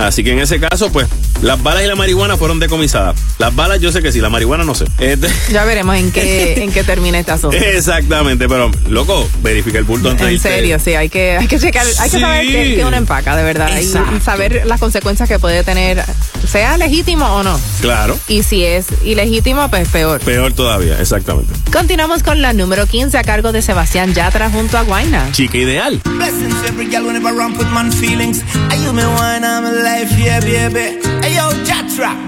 [0.00, 1.06] Así que en ese caso, pues,
[1.42, 3.16] las balas y la marihuana fueron decomisadas.
[3.38, 4.84] Las balas yo sé que sí, la marihuana no sé.
[4.98, 7.56] Este- Ya veremos en qué, en qué termina este asunto.
[7.60, 11.86] Exactamente, pero loco, verifica el bulto antes En serio, sí, hay que, hay que checar,
[11.98, 13.70] hay que saber qué, qué uno empaca, de verdad.
[13.76, 14.16] Y- Exacto.
[14.16, 16.02] Y, saber las consecuencias que puede tener,
[16.48, 17.58] sea legítimo o no.
[17.80, 19.31] Claro, Y si es ilegítimo,
[19.70, 20.20] pues peor.
[20.20, 21.52] peor todavía, exactamente.
[21.72, 25.30] Continuamos con la número 15 a cargo de Sebastián Yatra junto a Guaina.
[25.32, 26.00] Chica ideal.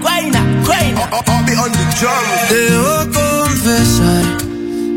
[0.01, 1.09] Guayna, Guayna.
[2.49, 4.23] Debo confesar,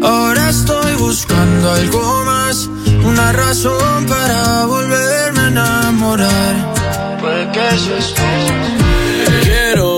[0.03, 2.71] ahora estoy buscando algo más,
[3.05, 6.75] una razón para volverme a enamorar.
[7.21, 8.15] Puede que eso es
[9.43, 9.98] Quiero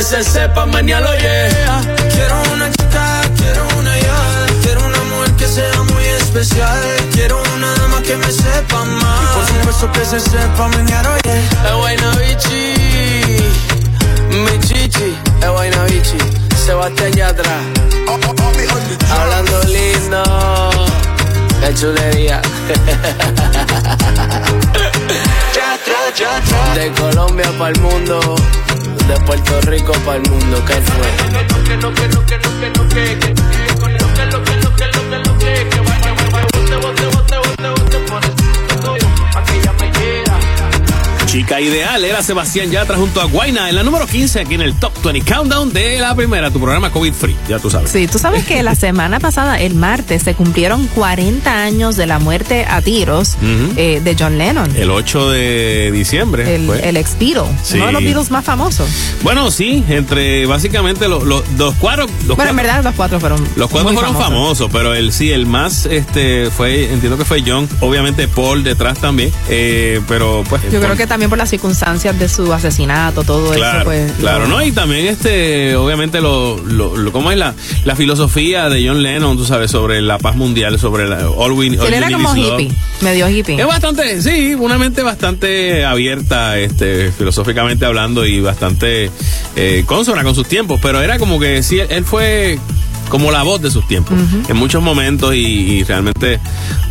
[0.00, 1.82] que se sepa mañana, yeah.
[2.14, 6.80] Quiero una chica, quiero una ya, quiero un amor que sea muy especial,
[7.12, 9.22] quiero una dama que me sepa amar.
[9.22, 11.68] Y por supuesto que se sepa mañana, yeah.
[11.68, 12.74] Es buena bichi,
[14.42, 16.16] mi chichi, es buena bichi,
[16.64, 17.58] Sebastián Yatra.
[19.10, 20.22] Hablando lindo,
[21.60, 22.40] qué chulería.
[26.74, 28.36] De Colombia para el mundo,
[29.08, 31.08] de Puerto Rico para el mundo, ¿qué fue?
[41.30, 44.74] Chica ideal era Sebastián Yatra junto a Guaina en la número 15 aquí en el
[44.74, 47.88] Top 20 Countdown de la primera, tu programa COVID Free, ya tú sabes.
[47.92, 52.18] Sí, tú sabes que la semana pasada, el martes, se cumplieron 40 años de la
[52.18, 53.36] muerte a tiros
[53.76, 56.52] eh, de John Lennon, El 8 de diciembre.
[56.56, 56.88] el, fue.
[56.88, 57.76] el ex Beatle, Sí.
[57.76, 58.88] uno de los Beatles más famosos.
[59.22, 62.06] Bueno, sí, entre básicamente los, los, los cuatro.
[62.26, 65.46] Los bueno, en verdad los cuatro fueron Los cuatro fueron famosos, pero el sí, el
[65.46, 70.62] más este fue, entiendo que fue John, obviamente Paul detrás también, eh, pero pues.
[70.72, 74.12] Yo creo que también por la las circunstancias de su asesinato, todo eso, pues.
[74.18, 74.62] claro, ¿no?
[74.62, 77.54] Y también, este, obviamente, lo, lo, lo- ¿cómo es la,
[77.84, 81.68] la filosofía de John Lennon, tú sabes, sobre la paz mundial, sobre la All We,
[81.68, 82.60] Él era como love.
[82.60, 83.58] hippie, medio hippie.
[83.58, 89.10] Es bastante, sí, una mente bastante abierta, este, filosóficamente hablando y bastante
[89.56, 92.58] eh, consona con sus tiempos, pero era como que sí, él fue
[93.10, 94.16] como la voz de sus tiempos
[94.48, 96.40] en muchos momentos y, y realmente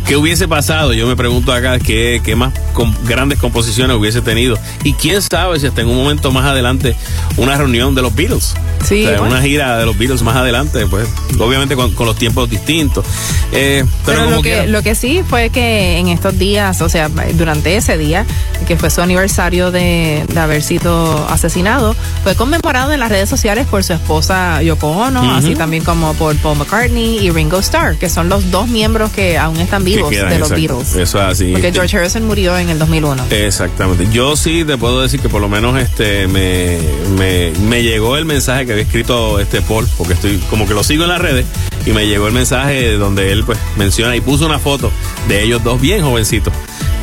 [0.06, 4.56] qué hubiese pasado yo me pregunto acá qué, qué más com- grandes composiciones hubiese tenido
[4.84, 6.94] y quién sabe si hasta en un momento más adelante
[7.36, 8.54] una reunión de los Beatles.
[8.86, 9.34] Sí, O sea, bueno.
[9.34, 11.08] una gira de los Beatles más adelante pues
[11.38, 13.04] obviamente con, con los tiempos distintos.
[13.52, 17.76] Eh, pero, lo que, lo que sí fue que en estos días, o sea, durante
[17.76, 18.24] ese día,
[18.68, 23.66] que fue su aniversario de, de haber sido asesinado, fue conmemorado en las redes sociales
[23.66, 28.08] por su esposa Yoko Ono, así también como por Paul McCartney y Ringo Starr, que
[28.08, 30.76] son los dos miembros que aún están vivos quedan, de los exacto.
[30.76, 30.96] Beatles.
[30.96, 33.26] eso es así Porque George Harrison murió en el 2001.
[33.30, 34.08] Exactamente.
[34.12, 36.78] Yo sí te puedo decir que por lo menos este me,
[37.16, 40.82] me, me llegó el mensaje que había escrito este Paul, porque estoy como que lo
[40.82, 41.46] sigo en las redes,
[41.86, 44.90] y me llegó el mensaje donde él pues menciona y puso una foto
[45.28, 46.52] de ellos dos bien jovencitos.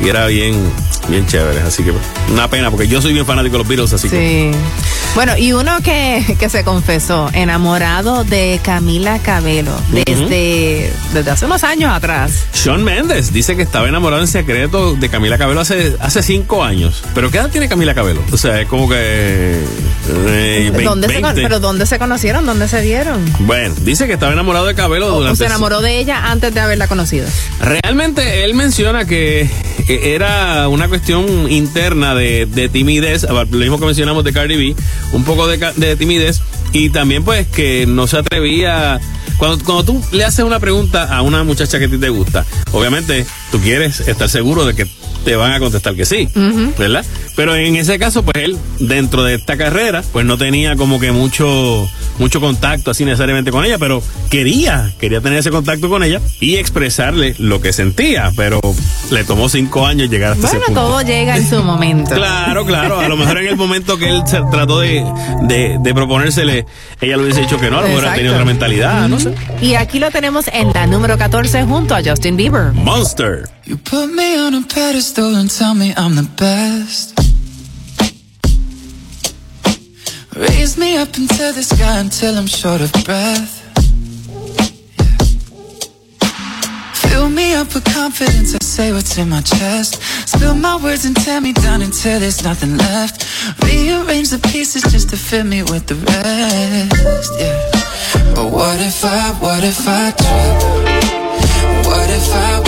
[0.02, 0.54] Y era bien,
[1.08, 1.60] bien chévere.
[1.60, 4.52] Así que pues, una pena, porque yo soy bien fanático de los Beatles, así que.
[5.18, 11.64] Bueno, y uno que, que se confesó, enamorado de Camila Cabello, desde, desde hace unos
[11.64, 12.44] años atrás.
[12.52, 17.02] Sean Méndez dice que estaba enamorado en secreto de Camila Cabello hace, hace cinco años.
[17.16, 18.22] Pero ¿qué edad tiene Camila Cabello?
[18.30, 19.58] O sea, es como que.
[20.08, 21.42] eh, ¿Dónde se, con- 20.
[21.42, 22.46] ¿Pero dónde se conocieron?
[22.46, 23.24] ¿Dónde se vieron?
[23.40, 26.60] Bueno, dice que estaba enamorado de Cabello ¿O durante se enamoró de ella antes de
[26.60, 27.26] haberla conocido?
[27.60, 29.50] Realmente él menciona que
[29.88, 34.76] eh, era una cuestión interna de, de timidez, lo mismo que mencionamos de Cardi B,
[35.12, 36.40] un poco de, de timidez
[36.72, 39.00] y también pues que no se atrevía...
[39.38, 42.44] Cuando, cuando tú le haces una pregunta a una muchacha que a ti te gusta,
[42.72, 44.88] obviamente tú quieres estar seguro de que
[45.28, 46.26] te van a contestar que sí,
[46.78, 47.04] ¿verdad?
[47.36, 51.12] Pero en ese caso, pues él, dentro de esta carrera, pues no tenía como que
[51.12, 51.86] mucho,
[52.18, 56.56] mucho contacto así necesariamente con ella, pero quería, quería tener ese contacto con ella y
[56.56, 58.58] expresarle lo que sentía, pero
[59.10, 60.80] le tomó cinco años llegar hasta Bueno, ese punto.
[60.80, 62.14] todo llega en su momento.
[62.14, 63.00] Claro, claro.
[63.00, 65.04] A lo mejor en el momento que él se trató de,
[65.42, 66.64] de, de proponérsele,
[67.02, 69.34] ella le hubiese dicho que no, a lo mejor tenía otra mentalidad, no sé.
[69.60, 72.72] Y aquí lo tenemos en la número 14 junto a Justin Bieber.
[72.72, 73.46] Monster.
[73.66, 77.18] You put me on a pedestal and tell me I'm the best.
[80.36, 83.54] Raise me up into the sky until I'm short of breath.
[87.02, 90.00] Fill me up with confidence, I say what's in my chest.
[90.28, 93.26] Spill my words and tear me down until there's nothing left.
[93.64, 97.32] Rearrange the pieces just to fit me with the rest.
[97.40, 98.34] Yeah.
[98.36, 100.78] But what if I, what if I trip?
[101.86, 102.67] What if I, what if I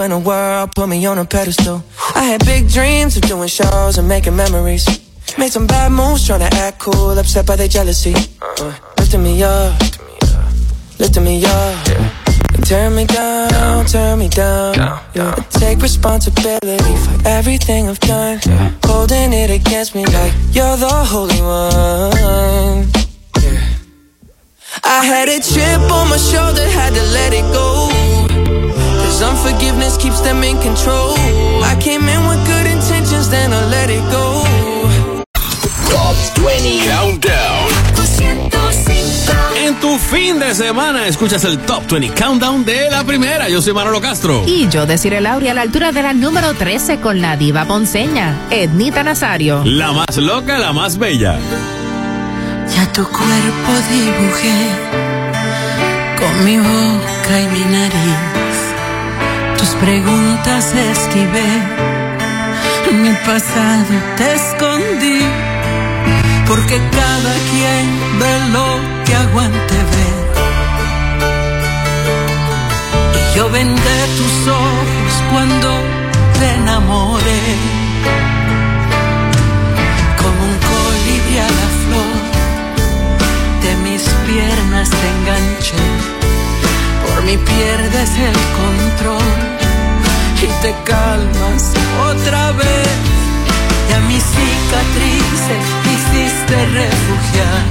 [0.00, 1.82] 15 when the world put me on a pedestal.
[2.14, 4.86] I had big dreams of doing shows and making memories.
[5.38, 8.14] Made some bad moves trying to act cool, upset by their jealousy.
[8.98, 9.78] Lifting me up,
[10.98, 11.88] lifting me up.
[12.54, 14.74] And turn me down, turn me down.
[15.14, 15.34] Yeah.
[15.36, 18.40] I take responsibility for everything I've done.
[18.84, 22.88] Holding it against me like you're the holy one.
[23.42, 23.60] Yeah.
[24.82, 28.79] I had a chip on my shoulder, had to let it go.
[29.10, 31.16] Cause unforgiveness keeps them in control.
[31.64, 34.44] I came in with good intentions, then I let it go.
[35.90, 37.68] Top 20 Countdown.
[39.56, 43.48] En tu fin de semana escuchas el Top 20 Countdown de la primera.
[43.48, 44.44] Yo soy Manolo Castro.
[44.46, 48.36] Y yo deciré Lauri a la altura de la número 13 con la diva ponceña,
[48.52, 49.62] Ednita Nazario.
[49.64, 51.36] La más loca, la más bella.
[52.76, 54.68] Ya tu cuerpo dibujé
[56.16, 58.49] con mi boca y mi nariz.
[59.60, 61.50] Tus preguntas esquivé,
[62.92, 65.20] mi pasado te escondí.
[66.46, 67.84] Porque cada quien
[68.18, 68.68] ve lo
[69.04, 70.20] que aguante ver.
[73.18, 75.68] Y yo vendé tus ojos cuando
[76.38, 77.44] te enamoré.
[80.20, 82.16] Como un colibrí a la flor
[83.62, 86.19] de mis piernas te enganché
[87.30, 89.32] mí pierdes el control
[90.42, 91.62] y te calmas
[92.10, 92.90] otra vez.
[93.88, 97.62] Y a mis cicatrices hiciste refugiar.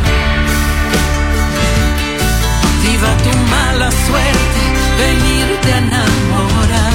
[2.83, 4.61] Viva tu mala suerte,
[5.03, 6.93] venirte a enamorar.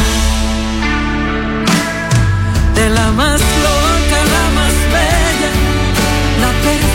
[2.74, 5.50] De la más loca, la más bella,
[6.40, 6.93] la perfecta.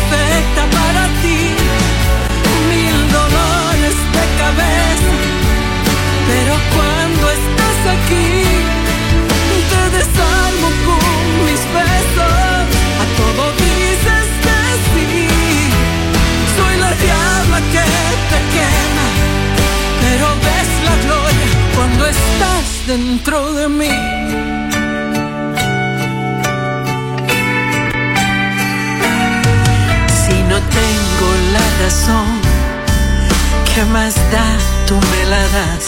[7.96, 8.44] aquí.
[9.72, 12.66] Te desarmo con mis besos.
[13.02, 14.60] A todo dices que
[14.92, 15.28] sí.
[16.56, 17.86] Soy la diabla que
[18.32, 19.08] te quema.
[20.04, 23.96] Pero ves la gloria cuando estás dentro de mí.
[30.22, 32.28] Si no tengo la razón.
[33.74, 34.48] ¿Qué más da?
[34.88, 35.86] Tú me la das.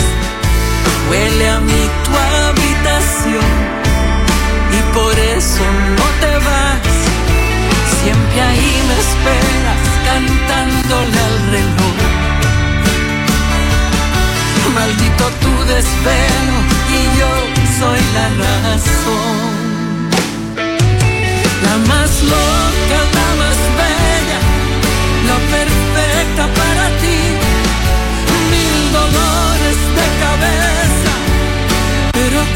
[1.09, 3.51] Huele a mí tu habitación
[4.77, 5.63] y por eso
[5.97, 6.93] no te vas.
[8.01, 11.99] Siempre ahí me esperas cantándole al reloj.
[14.75, 16.57] Maldito tu desvelo
[16.97, 17.31] y yo
[17.77, 19.37] soy la razón.
[21.65, 24.39] La más loca, la más bella,
[25.27, 27.19] la perfecta para ti.
[28.51, 30.70] Mil dolores de cabeza,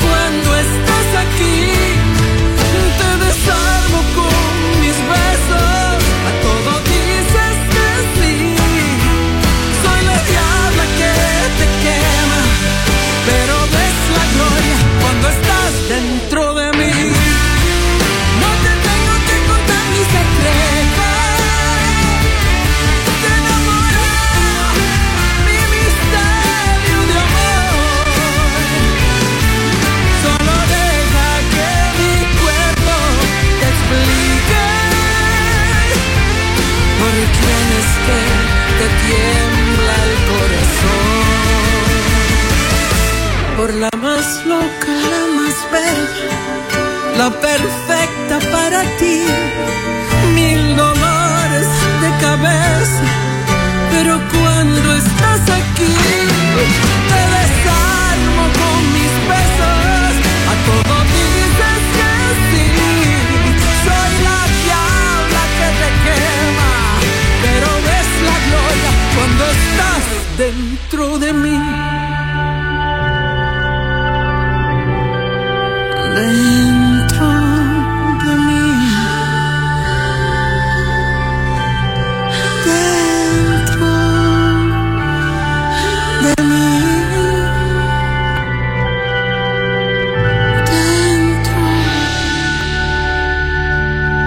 [0.01, 2.04] cuando estás aquí,
[43.79, 46.55] la más loca, la más bella
[47.17, 49.21] la perfecta para ti.
[50.33, 51.67] Mil dolores
[52.01, 53.03] de cabeza,
[53.91, 55.93] pero cuando estás aquí,
[57.11, 60.13] te desarmo con mis besos.
[60.51, 62.11] A todo dices que
[62.49, 62.67] sí.
[63.85, 66.73] Soy la diabla que te quema,
[67.43, 70.03] pero ves la gloria cuando estás
[70.37, 71.94] dentro de mí.
[76.25, 77.27] Dentro
[78.23, 78.65] de mí.
[82.65, 83.85] Dentro
[86.23, 86.65] de mí.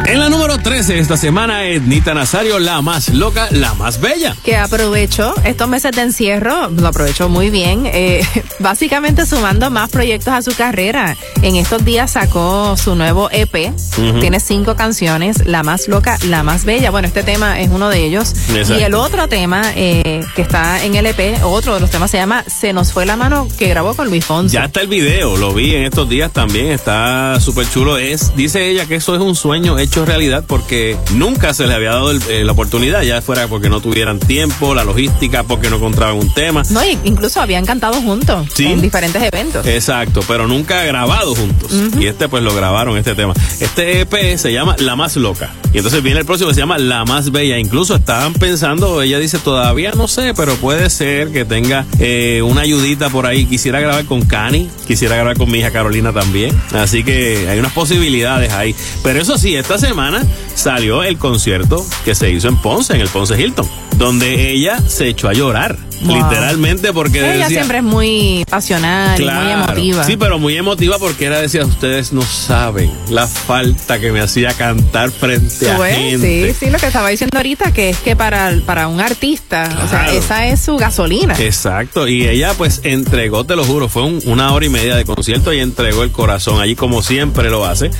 [0.06, 4.34] En la número 13 esta semana, Ednita Nazario, la más loca, la más bella.
[4.42, 8.22] que aprovechó estos meses de encierro, lo aprovechó muy bien, eh,
[8.58, 11.14] básicamente sumando más proyectos a su carrera.
[11.48, 13.72] En estos días sacó su nuevo EP,
[14.20, 16.90] tiene cinco canciones, La más loca, La más bella.
[16.90, 18.34] Bueno, este tema es uno de ellos.
[18.54, 18.78] Exacto.
[18.78, 22.18] Y el otro tema eh, que está en el EP, otro de los temas se
[22.18, 24.52] llama Se nos fue la mano, que grabó con Luis Fonsi.
[24.56, 27.96] Ya está el video, lo vi en estos días también, está súper chulo.
[27.96, 31.92] Es, dice ella que eso es un sueño hecho realidad porque nunca se le había
[31.92, 35.76] dado el- eh, la oportunidad, ya fuera porque no tuvieran tiempo, la logística, porque no
[35.76, 36.62] encontraban un tema.
[36.68, 38.66] No, incluso habían cantado juntos Sí.
[38.66, 39.66] en diferentes eventos.
[39.66, 41.72] Exacto, pero nunca grabado juntos.
[41.98, 43.34] Y este pues lo grabaron, este tema.
[43.60, 45.50] Este EP se llama La Más Loca.
[45.72, 47.58] Y entonces viene el próximo que se llama La Más Bella.
[47.58, 52.62] Incluso estaban pensando, ella dice, todavía no sé, pero puede ser que tenga eh, una
[52.62, 53.44] ayudita por ahí.
[53.46, 56.58] Quisiera grabar con Cani, quisiera grabar con mi hija Carolina también.
[56.72, 58.74] Así que hay unas posibilidades ahí.
[59.02, 63.08] Pero eso sí, esta semana salió el concierto que se hizo en Ponce, en el
[63.08, 65.76] Ponce Hilton, donde ella se echó a llorar.
[66.02, 66.16] Wow.
[66.16, 70.04] Literalmente porque Ella decía, siempre es muy pasional y muy emotiva.
[70.04, 74.52] Sí, pero muy emotiva porque era decía, ustedes no saben la falta que me hacía
[74.54, 76.52] cantar frente Tú ves, gente.
[76.52, 79.88] Sí, sí, lo que estaba diciendo ahorita, que es que para, para un artista, o
[79.88, 81.34] sea, esa es su gasolina.
[81.38, 85.04] Exacto, y ella pues entregó, te lo juro, fue un- una hora y media de
[85.04, 87.90] concierto y entregó el corazón allí como siempre lo hace.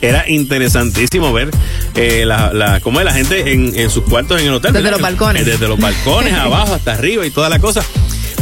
[0.00, 1.50] Era interesantísimo ver
[1.94, 4.72] eh, la, la, cómo es la gente en, en sus cuartos en el hotel.
[4.72, 4.98] Desde ¿verdad?
[4.98, 5.42] los balcones.
[5.42, 7.82] Eh, Desde los balcones, abajo hasta arriba y toda la cosa.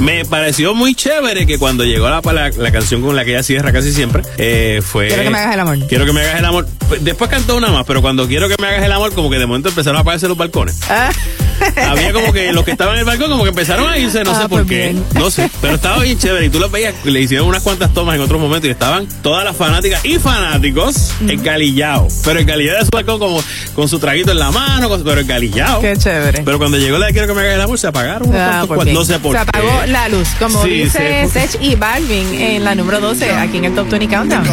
[0.01, 3.43] Me pareció muy chévere que cuando llegó la, la, la canción con la que ella
[3.43, 5.09] cierra casi siempre, eh, fue...
[5.09, 5.79] Quiero que me hagas el amor.
[5.89, 6.67] Quiero que me hagas el amor.
[6.89, 9.39] Pues, Después cantó una más, pero cuando quiero que me hagas el amor, como que
[9.39, 10.81] de momento empezaron a apagarse los balcones.
[10.91, 11.11] Ah.
[11.89, 14.33] Había como que los que estaban en el balcón como que empezaron a irse, no
[14.33, 14.89] Ah, sé por pues qué.
[14.91, 15.05] bien.
[15.15, 16.45] No sé, pero estaba bien chévere.
[16.45, 19.43] Y tú los veías, le hicieron unas cuantas tomas en otros momentos y estaban todas
[19.43, 22.21] las fanáticas y fanáticos encalillados.
[22.25, 23.43] Pero encalillados de su balcón como
[23.75, 25.81] con su traguito en la mano, con- pero encalillados.
[25.81, 26.43] Qué chévere.
[26.45, 28.29] Pero cuando llegó la de quiero que me hagas el amor, se apagaron.
[28.29, 29.86] unos Ah, cuantos pues no sé por Se qué.
[29.87, 31.39] La luz, como Sí, dice sí.
[31.41, 34.47] Sech y Balvin en la número 12, aquí en el Top 20 Countdown.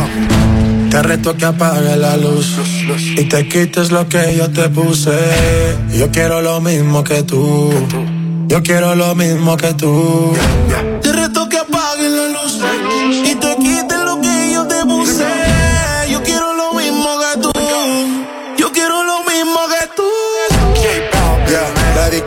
[0.90, 2.56] Te reto que apague la luz
[3.18, 5.18] y te quites lo que yo te puse.
[5.92, 7.74] Yo quiero lo mismo que tú.
[8.48, 10.34] Yo quiero lo mismo que tú.
[11.02, 12.60] Te reto que apagues la luz
[13.26, 15.26] y te quites lo que yo te puse.
[16.12, 17.52] Yo quiero lo mismo que tú.
[18.58, 20.03] Yo quiero lo mismo que tú.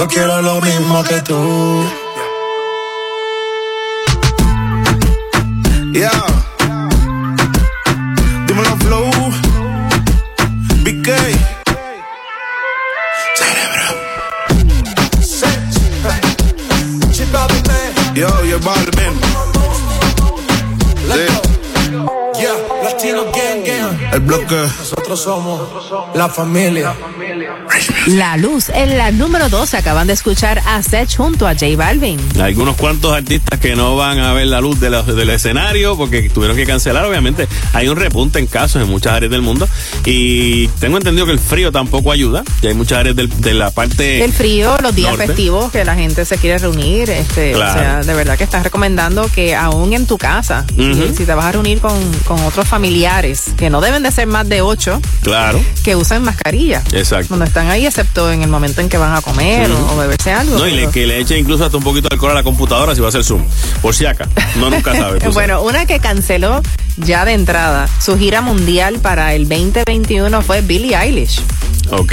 [0.00, 1.84] Yo quiero lo mismo que tú.
[5.92, 6.49] Yeah.
[24.12, 24.56] El bloque.
[24.78, 25.60] Nosotros somos
[26.14, 26.94] la familia.
[28.08, 32.18] La Luz, en la número 12 acaban de escuchar a Sech junto a J Balvin.
[32.40, 36.28] Algunos cuantos artistas que no van a ver la luz de la- del escenario porque
[36.28, 37.46] tuvieron que cancelar, obviamente.
[37.72, 39.68] Hay un repunte en casos en muchas áreas del mundo
[40.04, 42.42] y tengo entendido que el frío tampoco ayuda.
[42.62, 44.24] Y hay muchas áreas del- de la parte...
[44.24, 45.28] El frío, los días norte.
[45.28, 47.70] festivos que la gente se quiere reunir, este, Claro.
[47.70, 50.64] o sea, de verdad que estás recomendando que aún en tu casa,
[51.16, 51.92] si, te vas a reunir con,
[52.24, 56.82] con otros familiares, que no deben de ser más de ocho, Claro, que usen mascarilla.
[56.92, 57.28] exacto.
[57.28, 60.32] Cuando están ahí, excepto en el momento en que van a comer o, o beberse
[60.32, 60.58] algo.
[60.58, 62.94] No, y le, que le eche incluso hasta un poquito de alcohol a la computadora
[62.94, 63.42] si va a ser Zoom.
[63.82, 64.28] Por si acá.
[64.56, 65.18] No, nunca sabe.
[65.32, 66.60] bueno, una que canceló
[66.96, 71.40] ya de entrada su gira mundial para el 2021 fue Billie Eilish.
[71.92, 72.12] Ok.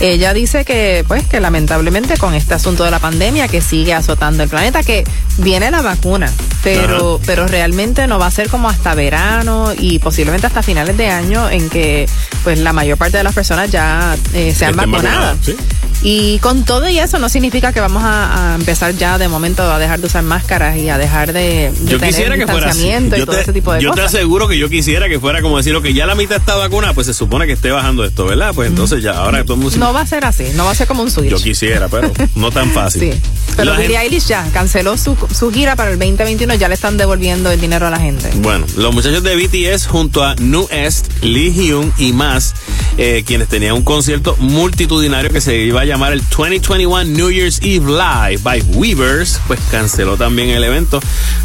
[0.00, 4.42] Ella dice que, pues, que lamentablemente con este asunto de la pandemia que sigue azotando
[4.44, 5.02] el planeta, que
[5.38, 6.30] viene la vacuna,
[6.62, 11.08] pero, pero realmente no va a ser como hasta verano y posiblemente hasta finales de
[11.08, 11.17] año
[11.50, 12.06] en que,
[12.44, 15.02] pues, la mayor parte de las personas ya eh, Estén vacunadas.
[15.04, 15.56] vacunadas, sí.
[16.02, 19.62] Y con todo y eso no significa que vamos a, a empezar ya de momento
[19.64, 22.70] a dejar de usar máscaras y a dejar de, de Yo tener quisiera que fuera
[22.70, 22.78] así.
[22.78, 25.18] distanciamiento y Yo todo te, ese tipo de yo te aseguro que yo quisiera que
[25.18, 28.04] fuera como decir, que ya la mitad está vacunada, pues se supone que esté bajando
[28.04, 28.52] esto, ¿verdad?
[28.54, 29.76] Pues entonces ya, ahora todo el mundo...
[29.78, 31.30] No va a ser así, no va a ser como un switch.
[31.30, 33.12] Yo quisiera, pero no tan fácil.
[33.12, 33.20] Sí.
[33.56, 36.74] Pero La Billie gente- Eilish ya canceló su, su gira para el 2021, ya le
[36.74, 38.30] están devolviendo el dinero a la gente.
[38.36, 42.54] Bueno, los muchachos de BTS junto a New Est, Lee Hyun y más,
[42.98, 47.60] eh, quienes tenían un concierto multitudinario que se iba a llamar el 2021 New Year's
[47.62, 51.00] Eve Live by Weavers, pues canceló también el evento,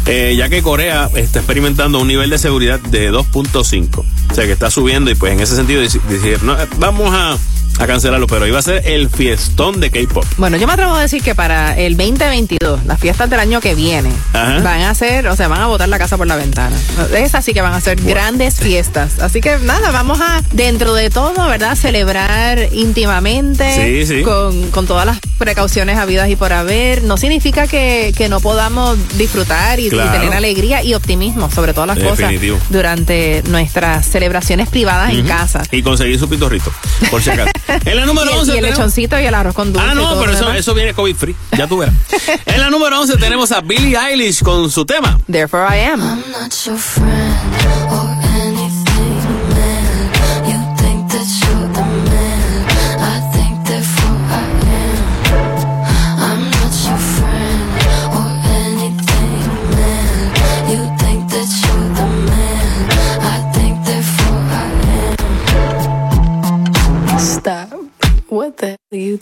[0.06, 4.04] eh, ya que Corea está experimentando un nivel de seguridad de 2.5.
[4.30, 7.38] O sea que está subiendo y pues en ese sentido dijeron, no, eh, vamos a
[7.78, 10.24] a cancelarlo, pero iba a ser el fiestón de K-pop.
[10.36, 13.74] Bueno, yo me atrevo a decir que para el 2022, las fiestas del año que
[13.74, 14.60] viene, Ajá.
[14.60, 16.76] van a ser, o sea, van a botar la casa por la ventana.
[17.16, 19.18] Es así que van a ser grandes fiestas.
[19.20, 21.74] Así que nada, vamos a, dentro de todo, ¿verdad?
[21.76, 24.22] Celebrar íntimamente, Sí, sí.
[24.22, 27.02] Con, con todas las precauciones habidas y por haber.
[27.02, 31.98] No significa que, que no podamos disfrutar y, tener alegría y optimismo sobre todas las
[31.98, 32.56] Definitivo.
[32.56, 35.62] cosas durante nuestras celebraciones privadas en casa.
[35.70, 36.72] Y conseguir su pitorrito,
[37.10, 37.50] por si acaso.
[37.84, 39.88] En la número y, el- 11 y el tenemos- lechoncito y el arroz con dulce.
[39.90, 41.36] Ah, no, pero eso, eso viene COVID free.
[41.56, 41.94] Ya tú verás.
[42.46, 45.18] en la número 11 tenemos a Billie Eilish con su tema.
[45.30, 46.00] Therefore I am.
[46.00, 47.83] I'm not your friend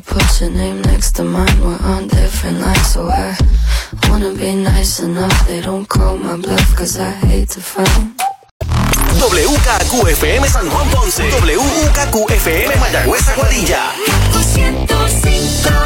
[0.00, 1.60] to put your name next to mine.
[1.60, 3.36] We're on different lines, so I
[4.08, 5.46] wanna be nice enough.
[5.46, 7.88] They don't call my bluff, cause I hate to fight.
[9.18, 11.18] WKQFM San Juan Ponce.
[11.18, 15.37] WKQFM Mayagüez Aguadilla.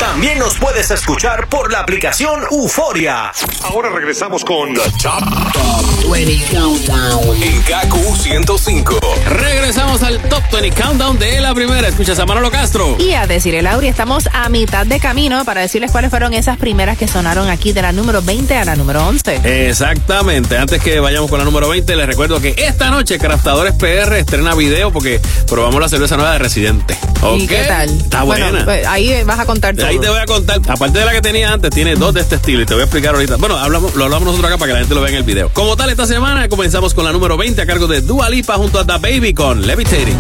[0.03, 3.31] También nos puedes escuchar por la aplicación Euforia.
[3.63, 7.41] Ahora regresamos con The Top, 20 Countdown.
[7.41, 8.99] En KQ 105.
[9.29, 11.87] Regresamos al Top 20 Countdown de la primera.
[11.87, 12.97] Escuchas a Manolo Castro.
[12.99, 16.59] Y a decir el Lauri, estamos a mitad de camino para decirles cuáles fueron esas
[16.59, 19.69] primeras que sonaron aquí de la número 20 a la número 11.
[19.69, 20.59] Exactamente.
[20.59, 24.57] Antes que vayamos con la número 20, les recuerdo que esta noche Craftadores PR estrena
[24.57, 26.99] video porque probamos la cerveza nueva de Residente.
[27.37, 27.89] ¿Y qué tal?
[27.89, 28.65] Está Bueno, buena.
[28.65, 29.92] pues, ahí vas a contar todo.
[29.93, 32.37] Ahí te voy a contar, aparte de la que tenía antes, tiene dos de este
[32.37, 33.37] estilo y te voy a explicar ahorita.
[33.37, 35.51] Bueno, hablamos, lo hablamos nosotros acá para que la gente lo vea en el video.
[35.51, 38.79] Como tal, esta semana comenzamos con la número 20 a cargo de Dua Lipa junto
[38.79, 40.17] a The Baby con Levitating.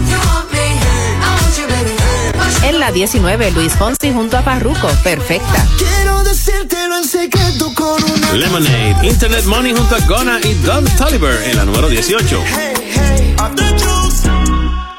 [2.64, 5.66] En la 19, Luis Fonsi junto a Parruco, perfecta.
[5.78, 11.44] Quiero decírtelo en secreto con una Lemonade, Internet Money junto a Gona y Don Toliver
[11.44, 12.44] en la número 18.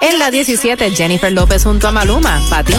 [0.01, 2.73] En la 17, Jennifer López junto a Maluma, pa' ti.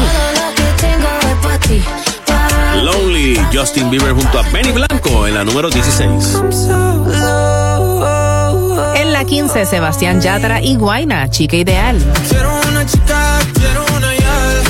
[2.82, 6.42] Lonely, Justin Bieber junto a Benny Blanco en la número 16.
[8.96, 11.98] En la 15, Sebastián Yatra y Guaina, chica ideal.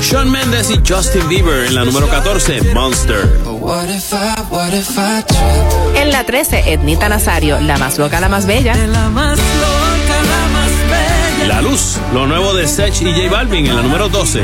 [0.02, 3.40] Shawn Mendes y Justin Bieber en la número 14, Monster.
[3.44, 5.96] What if I, what if I trip?
[5.96, 8.74] En la 13, Ednita Nazario, la más loca, la más bella.
[8.74, 11.48] La más loca, la más bella.
[11.48, 14.42] La Luz, lo nuevo de Sech y J Balvin en la número 12.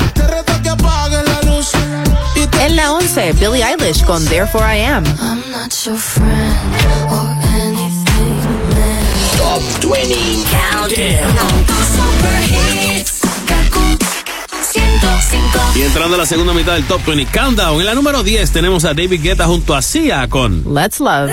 [2.61, 5.03] En la 11, Billie Eilish con Therefore I Am.
[5.19, 6.29] I'm not your friend
[7.11, 8.37] or anything,
[8.69, 9.05] man.
[9.39, 11.37] Top 20 Countdown.
[11.39, 13.21] Con tus super hits.
[13.47, 13.97] Kaku
[14.73, 15.79] 105.
[15.79, 18.85] Y entrando a la segunda mitad del Top 20 Countdown, en la número 10 tenemos
[18.85, 21.33] a David Guetta junto a Sia con Let's Love.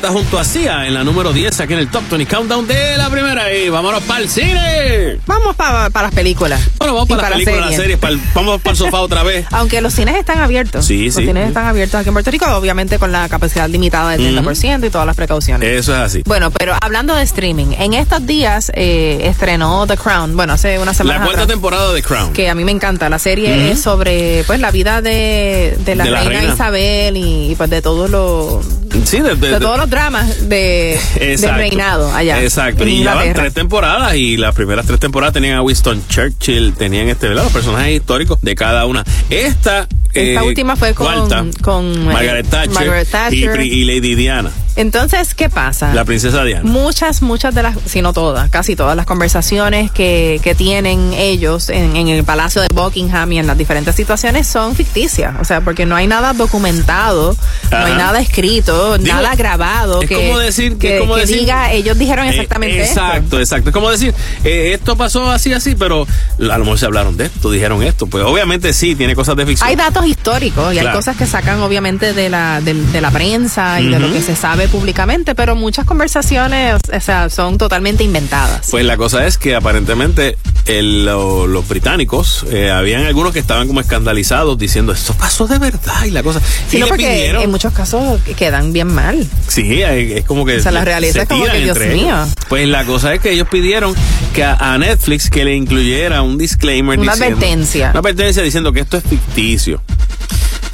[0.00, 3.10] Junto a Sia en la número 10 aquí en el Top 20 Countdown de la
[3.10, 5.18] primera y vámonos para el cine.
[5.26, 6.60] Vamos para las películas.
[6.78, 9.22] Bueno, vamos Y para las películas, las series, para el- vamos para el sofá otra
[9.22, 9.46] vez.
[9.52, 10.86] Aunque los cines están abiertos.
[10.86, 11.26] Sí, los sí.
[11.26, 14.90] cines están abiertos aquí en Puerto Rico, obviamente con la capacidad limitada del 30% y
[14.90, 15.68] todas las precauciones.
[15.68, 16.22] Eso es así.
[16.24, 20.94] Bueno, pero hablando de streaming, en estos días eh, estrenó The Crown, bueno, hace una
[20.94, 22.32] semana La cuarta temporada de Crown.
[22.32, 23.10] que a mí me encanta.
[23.10, 26.54] La serie es sobre pues la vida de, de la De la reina.
[26.54, 28.64] Isabel y, pues de todos los
[29.04, 32.42] Sí, de, de- de de- todos los dramas de del reinado allá.
[32.42, 32.86] Exacto.
[32.86, 33.34] Y ya van Inglaterra.
[33.44, 37.44] tres temporadas y las primeras tres temporadas tenían a Winston Churchill, tenían este, ¿verdad?
[37.44, 39.04] Los personajes históricos de cada una.
[39.30, 44.50] Esta, Esta eh, última fue con, cuarta, con eh, Margaret Thatcher, Margaret y Lady Diana,
[44.76, 45.92] Entonces, ¿qué pasa?
[45.94, 46.62] la princesa Diana.
[46.68, 51.68] Muchas, muchas de las, si no todas, casi todas las conversaciones que, que tienen ellos
[51.68, 55.34] en, en el Palacio de Buckingham y en las diferentes situaciones son ficticias.
[55.40, 57.36] O sea, porque no hay nada documentado,
[57.70, 61.22] no hay nada escrito, Digo, nada grabado es que, como decir- que, es como que
[61.22, 63.00] decir- diga, ellos dijeron Eh, exactamente esto.
[63.00, 63.68] exacto, exacto.
[63.70, 64.14] Es como decir,
[64.44, 66.06] eh, esto pasó así, así, pero
[66.38, 68.06] a lo mejor se hablaron de esto, dijeron esto.
[68.06, 69.68] Pues obviamente sí, tiene cosas de ficción.
[69.68, 73.88] Hay datos históricos y hay cosas que sacan obviamente de la, de, la prensa y
[73.88, 78.68] de lo que se sabe públicamente, pero muchas conversaciones o sea, son totalmente inventadas.
[78.70, 80.36] Pues la cosa es que aparentemente
[80.66, 85.58] el- lo- los británicos, eh, habían algunos que estaban como escandalizados diciendo, esto pasó de
[85.58, 86.40] verdad y la cosa.
[86.68, 87.42] Sí, y no, le porque pidieron.
[87.42, 89.26] en muchos casos quedan bien mal.
[89.48, 90.56] Sí, eh, es como que.
[90.58, 92.16] O sea, la realeza se es como que, Dios mío.
[92.48, 93.94] Pues la cosa es que ellos pidieron
[94.34, 96.98] que a, a Netflix que le incluyera un disclaimer.
[96.98, 97.90] Una diciendo- advertencia.
[97.90, 99.82] Una advertencia diciendo que esto es ficticio.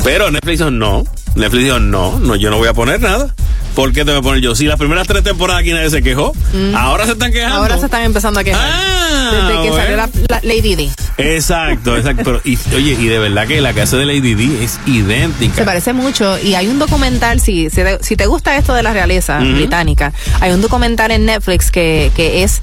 [0.04, 1.04] Pero Netflix dijo no.
[1.34, 3.34] Netflix dijo no, no, yo no voy a poner nada.
[3.78, 4.56] ¿Por qué te voy a poner yo?
[4.56, 6.74] Si las primeras tres temporadas aquí nadie se quejó, Mm.
[6.74, 7.58] ahora se están quejando.
[7.58, 8.68] Ahora se están empezando a quejar.
[9.30, 9.76] Desde que bueno.
[9.76, 10.90] salió la, la Lady Di.
[11.16, 12.22] Exacto, exacto.
[12.24, 15.54] Pero, y, oye, y de verdad que la casa de Lady D es idéntica.
[15.54, 18.82] Se parece mucho y hay un documental, si, si, te, si te gusta esto de
[18.82, 22.60] la realeza británica, hay un documental en Netflix que, que es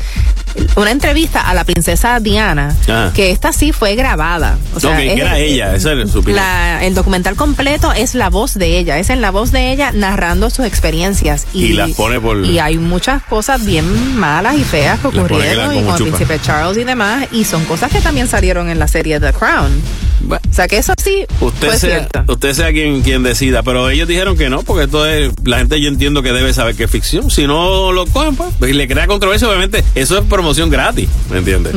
[0.76, 3.12] una entrevista a la princesa Diana, Ah.
[3.14, 4.58] que esta sí fue grabada.
[4.76, 6.44] O sea, que es- era ella, esa es su opinión.
[6.44, 9.92] la- el documental completo es la voz de ella, es en la voz de ella
[9.94, 11.48] narrando sus experiencias.
[11.54, 15.82] Y las pone por- Y hay muchas cosas bien malas y feas que ocurrieron y
[15.84, 19.20] con el príncipe Charles y demás, y son cosas que también salieron en la serie
[19.20, 19.82] The Crown.
[20.30, 22.32] O sea que eso sí Usted fue sea, cierto.
[22.34, 25.80] usted sea quien, quien decida, pero ellos dijeron que no, porque esto es, la gente
[25.82, 27.30] yo entiendo que debe saber que es ficción.
[27.30, 31.38] Si no lo cogen, pues, y le crea controversia, obviamente, eso es promoción gratis, ¿me
[31.40, 31.74] entiendes?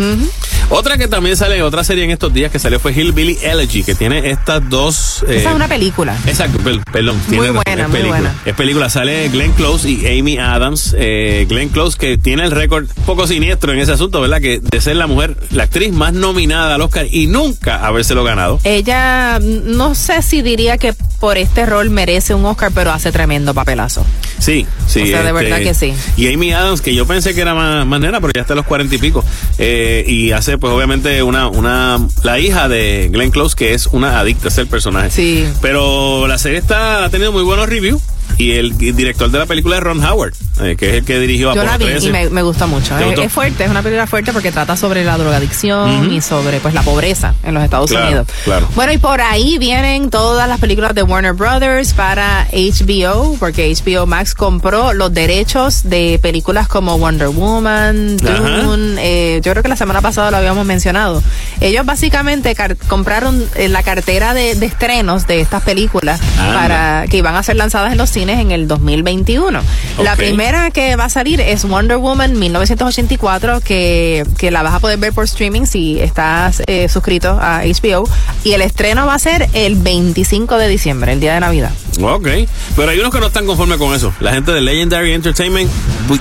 [0.70, 3.94] Otra que también sale, otra serie en estos días que salió fue Hillbilly Elegy, que
[3.94, 5.24] tiene estas dos...
[5.26, 6.14] eh, Esa es una película.
[6.26, 7.16] Exacto, per- perdón.
[7.16, 8.20] Muy tiene buena, es muy película.
[8.20, 8.34] buena.
[8.44, 10.94] Es película, sale Glenn Close y Amy Adams.
[10.99, 14.42] Eh, Glenn Close que tiene el récord poco siniestro en ese asunto, ¿verdad?
[14.42, 18.38] Que de ser la mujer, la actriz más nominada al Oscar y nunca habérselo ganado.
[18.64, 23.53] Ella, no sé si diría que por este rol merece un Oscar, pero hace tremendo
[23.55, 24.05] papelazo.
[24.39, 25.01] Sí, sí.
[25.01, 25.93] este, O sea, de verdad que sí.
[26.16, 28.57] Y Amy Adams, que yo pensé que era más, más nena, pero ya está a
[28.57, 29.24] los cuarenta y pico.
[29.59, 34.20] Eh, y hace, pues, obviamente, una, una, la hija de Glenn Close, que es una
[34.20, 35.11] adicta a ser personaje.
[35.11, 35.45] Sí.
[35.61, 38.01] Pero la serie está, ha tenido muy buenos reviews.
[38.39, 40.32] Y el, director de la película es Ron Howard,
[40.62, 42.07] eh, que es el que dirigió Yo Apollo la vi 13.
[42.07, 42.95] y me, me gustó mucho.
[42.97, 46.72] ¿Te Es, fuerte, es una película fuerte porque trata sobre la drogadicción y sobre pues
[46.72, 48.26] la pobreza en los Estados Claro, Unidos.
[48.45, 48.68] claro.
[48.76, 54.07] Bueno, y por ahí vienen todas las películas de Warner Brothers para HBO, porque HBO
[54.07, 58.18] Max compró los derechos de películas como Wonder Woman.
[58.18, 61.22] Dune, eh, yo creo que la semana pasada lo habíamos mencionado.
[61.61, 62.55] Ellos básicamente
[62.86, 66.55] compraron eh, la cartera de, de estrenos de estas películas Anda.
[66.55, 69.61] para que iban a ser lanzadas en los cines en el 2021.
[70.03, 74.81] La primera que va a salir es Wonder Woman 1984, que, que la vas a
[74.81, 78.09] poder ver por streaming si estás eh, suscrito a HBO.
[78.45, 81.72] Y el estreno va a ser el 25 de diciembre, el día de Navidad.
[82.01, 82.29] Ok,
[82.76, 84.12] pero hay unos que no están conformes con eso.
[84.20, 85.70] La gente de Legendary Entertainment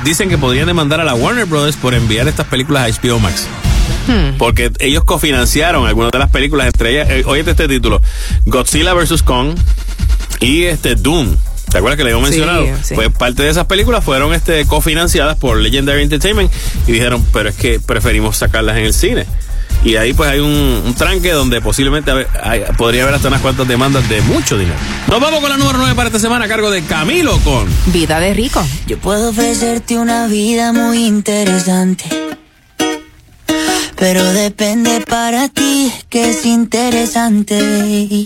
[0.03, 3.47] dicen que podrían demandar a la Warner Brothers por enviar estas películas a HBO Max.
[4.07, 4.37] Hmm.
[4.37, 8.01] Porque ellos cofinanciaron algunas de las películas, entre ellas, eh, óyete este título,
[8.45, 9.21] Godzilla vs.
[9.23, 9.55] Kong
[10.39, 11.35] y este Doom.
[11.69, 12.65] ¿Te acuerdas que le habíamos Sí, mencionado?
[12.83, 12.95] sí.
[12.95, 16.51] Pues parte de esas películas fueron este cofinanciadas por Legendary Entertainment
[16.87, 19.25] y dijeron, pero es que preferimos sacarlas en el cine.
[19.83, 20.47] Y ahí pues hay un,
[20.85, 24.75] un tranque donde posiblemente haber- hay- podría haber hasta unas cuantas demandas de mucho dinero.
[25.07, 27.67] Nos vamos con la número 9 para esta semana a cargo de Camilo con...
[27.87, 28.65] Vida de rico.
[28.87, 32.05] Yo puedo ofrecerte una vida muy interesante.
[33.97, 38.25] Pero depende para ti que es interesante.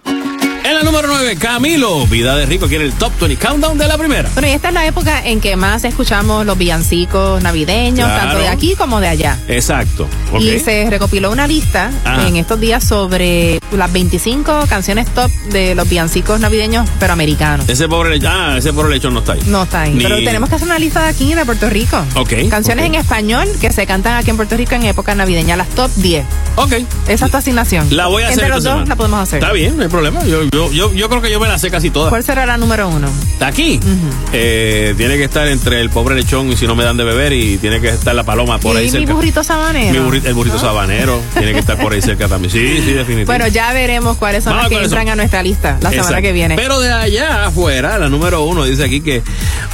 [0.81, 4.27] La número 9, Camilo, Vida de Rico, quiere el Top 20 Countdown de la primera.
[4.33, 8.21] Bueno, y esta es la época en que más escuchamos los villancicos navideños, Claro.
[8.23, 9.37] tanto de aquí como de allá.
[9.47, 10.07] Exacto.
[10.39, 12.27] Y se recopiló una lista Ajá.
[12.27, 17.69] en estos días sobre las 25 canciones top de los villancicos navideños, pero americanos.
[17.69, 19.41] Ese pobre lechón, ah, ese pobre lechón no está ahí.
[19.45, 19.93] No está ahí.
[19.93, 22.03] Ni- Pero tenemos que hacer una lista de aquí de Puerto Rico.
[22.15, 22.33] Ok.
[22.49, 25.91] Canciones en español que se cantan aquí en Puerto Rico en época navideña, las top
[25.97, 26.25] 10.
[26.55, 26.73] Ok.
[27.07, 27.85] Esa es tu asignación.
[27.95, 28.89] La voy a hacer Entre los dos semana.
[28.89, 29.39] la podemos hacer.
[29.43, 30.23] Está bien, no hay problema.
[30.25, 32.09] Yo, yo, yo, yo creo que yo me la sé casi todas.
[32.09, 33.07] ¿Cuál será la número uno?
[33.39, 33.79] Aquí
[34.33, 37.33] eh, tiene que estar entre el pobre lechón y si no me dan de beber
[37.33, 39.13] y tiene que estar la paloma por ahí y mi cerca.
[39.13, 39.91] burrito sabanero.
[39.91, 42.51] Mi burrito- el burrito sabanero tiene que estar por ahí cerca también.
[42.51, 43.25] Sí, sí, definitivamente.
[43.25, 46.31] Bueno, ya veremos cuáles son Vamos las que entran a nuestra lista la semana que
[46.31, 46.55] viene.
[46.55, 49.21] Pero de allá afuera, la número uno dice aquí que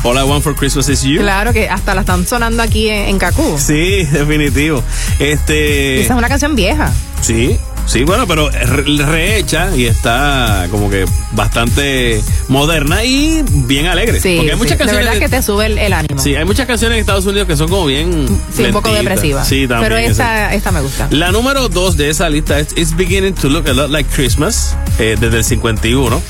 [0.04, 1.20] All I Want for Christmas is You.
[1.22, 3.58] Claro que hasta la están sonando aquí en, en Cacú.
[3.58, 4.84] Sí, definitivo.
[5.20, 6.02] Este.
[6.02, 6.92] Esa es una canción vieja.
[7.22, 7.58] Sí,
[7.88, 14.20] sí, bueno, pero re- rehecha y está como que bastante moderna y bien alegre.
[14.20, 14.64] Sí, Porque hay sí.
[14.64, 15.06] muchas de canciones.
[15.06, 16.22] verdad que te sube el, el ánimo.
[16.22, 18.28] Sí, hay muchas canciones en Estados Unidos que son como bien.
[18.54, 19.48] Sí, un poco depresivas.
[19.48, 19.92] Sí, también.
[19.92, 21.08] Pero esta, esta me gusta.
[21.12, 24.76] La número dos de esa lista es It's Beginning to Look a Lot Like Christmas,
[25.00, 26.22] eh, desde el 51.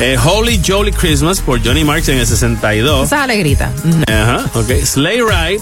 [0.00, 3.06] Eh, Holy Jolly Christmas por Johnny Marks en el 62.
[3.06, 3.72] Esa es alegrita.
[4.06, 4.70] Ajá, ok.
[4.84, 5.60] Sleigh Ride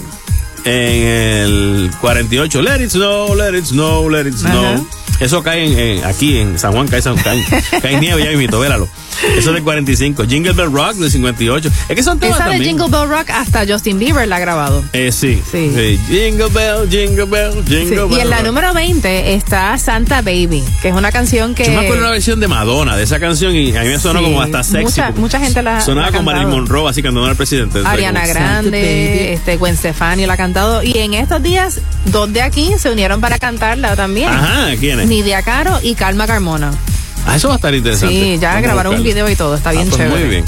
[0.67, 2.61] en el 48.
[2.61, 4.63] Let it snow, let it snow, let it snow.
[4.75, 4.83] Ajá.
[5.19, 7.43] Eso cae en, en- aquí en San Juan, cae, San, cae,
[7.81, 8.87] cae nieve ya mismo, véralo.
[9.37, 10.25] Eso es del 45.
[10.27, 11.69] Jingle Bell Rock del 58.
[11.89, 12.59] Es que son temas Esa de.
[12.59, 14.83] Jingle Bell Rock hasta Justin Bieber la ha grabado.
[14.93, 15.71] Eh, sí, Sí.
[15.75, 15.99] sí.
[16.09, 18.11] Jingle Bell, Jingle Bell, Jingle Sí, Bell.
[18.17, 21.65] Y en la número 20 está Santa Baby, que es una canción que.
[21.65, 24.19] Yo me acuerdo una versión de Madonna de esa canción y a mí me sonó
[24.19, 24.83] Sí, como hasta sexy.
[24.83, 25.81] Mucha, mucha gente la.
[25.81, 26.49] Sonaba la ha con Marilyn.
[26.49, 27.79] Monroe así cantando al presidente.
[27.85, 30.83] Ariana Como, Grande, este Gwen Stefani la ha cantado.
[30.83, 34.29] Y en estos días, dos de aquí se unieron para cantarla también.
[34.29, 35.07] Ajá, ¿quiénes?
[35.07, 36.71] Nidia Caro y Calma Carmona.
[37.27, 38.15] Ah, eso va a estar interesante.
[38.15, 40.19] Sí, ya Vamos grabaron un video y todo, está bien Ah, pues chévere.
[40.21, 40.45] Muy bien.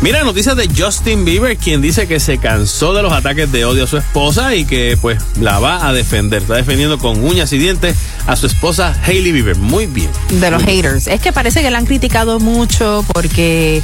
[0.00, 3.84] Mira, noticias de Justin Bieber, quien dice que se cansó de los ataques de odio
[3.84, 6.42] a su esposa y que pues la va a defender.
[6.42, 9.56] Está defendiendo con uñas y dientes a su esposa Hailey Bieber.
[9.56, 10.10] Muy bien.
[10.30, 10.76] De los bien.
[10.76, 11.08] haters.
[11.08, 13.82] Es que parece que la han criticado mucho porque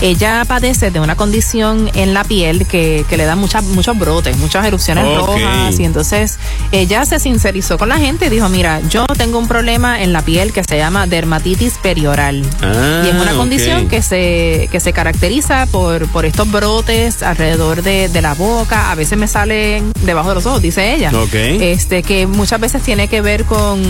[0.00, 4.36] ella padece de una condición en la piel que, que le da muchas, muchos brotes,
[4.38, 5.26] muchas erupciones Ok.
[5.26, 5.78] rojas.
[5.78, 6.38] Y entonces
[6.72, 10.22] ella se sincerizó con la gente y dijo, mira, yo tengo un problema en la
[10.22, 12.42] piel que se llama dermatitis perioral.
[12.62, 13.36] Ah, y es una ok.
[13.38, 18.90] condición que se, que se caracteriza por, por estos brotes alrededor de, de la boca.
[18.90, 21.10] A veces me salen debajo de los ojos, dice ella.
[21.14, 21.34] Ok.
[21.34, 23.80] Este, que muchas veces tiene que ver con,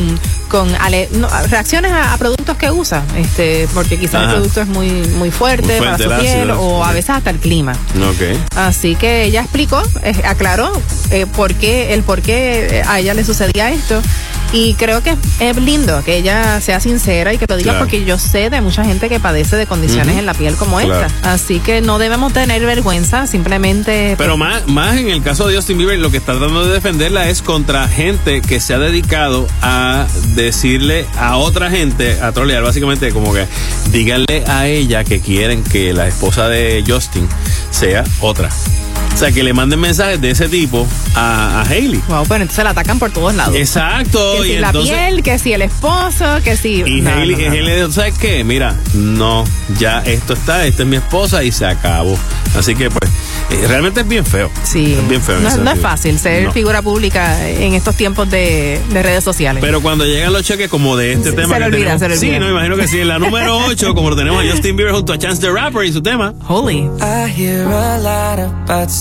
[0.49, 3.03] con ale- no, reacciones a, a productos que usa.
[3.17, 4.89] Este, porque quizás el producto es muy,
[5.19, 7.75] muy fuerte, Muy fuerte, para su piel o a veces hasta el clima.
[8.57, 10.73] Así que ella explicó, eh, aclaró
[11.11, 14.01] eh, por qué, el por qué a ella le sucedía esto.
[14.53, 17.84] Y creo que es lindo que ella sea sincera y que lo diga Claro.
[17.86, 21.07] porque yo sé de mucha gente que padece de condiciones en la piel como Claro.
[21.07, 21.32] esta.
[21.32, 24.14] Así que no debemos tener vergüenza, simplemente...
[24.16, 27.28] Pero más, más en el caso de Justin Bieber, lo que está tratando de defenderla
[27.28, 33.11] es contra gente que se ha dedicado a decirle a otra gente, a trolear básicamente
[33.11, 33.47] como que
[33.90, 37.28] díganle a ella que quieren que la esposa de Justin
[37.70, 38.51] sea otra.
[39.15, 42.03] O sea, que le manden mensajes de ese tipo a, a Hailey.
[42.09, 43.55] Wow, pero entonces la atacan por todos lados.
[43.55, 44.19] Exacto.
[44.43, 46.83] Que y si la entonces- piel, que si el esposo, que si...
[46.85, 47.53] Y No, Hailey, no, no.
[47.53, 48.43] Hailey ¿sabes qué?
[48.43, 49.45] Mira, no,
[49.79, 52.19] ya esto está, esta es mi esposa y se acabó.
[52.59, 53.09] Así que pues,
[53.51, 54.51] eh, realmente es bien feo.
[54.65, 54.95] Sí.
[55.01, 55.39] Es bien feo.
[55.41, 56.53] No, es fácil ser No.
[56.53, 59.61] figura pública en estos tiempos de, de redes sociales.
[59.65, 62.01] Pero cuando llegan los cheques como de este Se- tema se que le olvida, tenemos,
[62.01, 62.41] se le sí, olvida.
[62.41, 65.12] no, imagino que sí, en la número 8, como lo tenemos a Justin Bieber junto
[65.12, 66.35] a Chance the Rapper y su tema.
[66.49, 66.89] Holy.
[67.01, 68.39] I hear a lot
[68.69, 68.89] about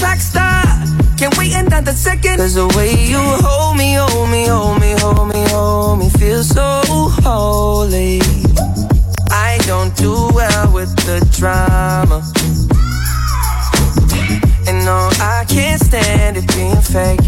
[0.00, 0.64] Track star.
[1.18, 2.38] Can't wait another second.
[2.38, 6.42] Cause the way you hold me, hold me, hold me, hold me, hold me, feel
[6.42, 6.80] so
[7.22, 8.20] holy.
[9.30, 12.18] I don't do well with the drama.
[14.66, 17.20] And no, I can't stand it being fake.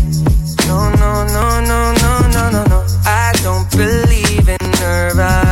[0.67, 2.87] No, no, no, no, no, no, no, no.
[3.05, 5.52] I don't believe in nirvana.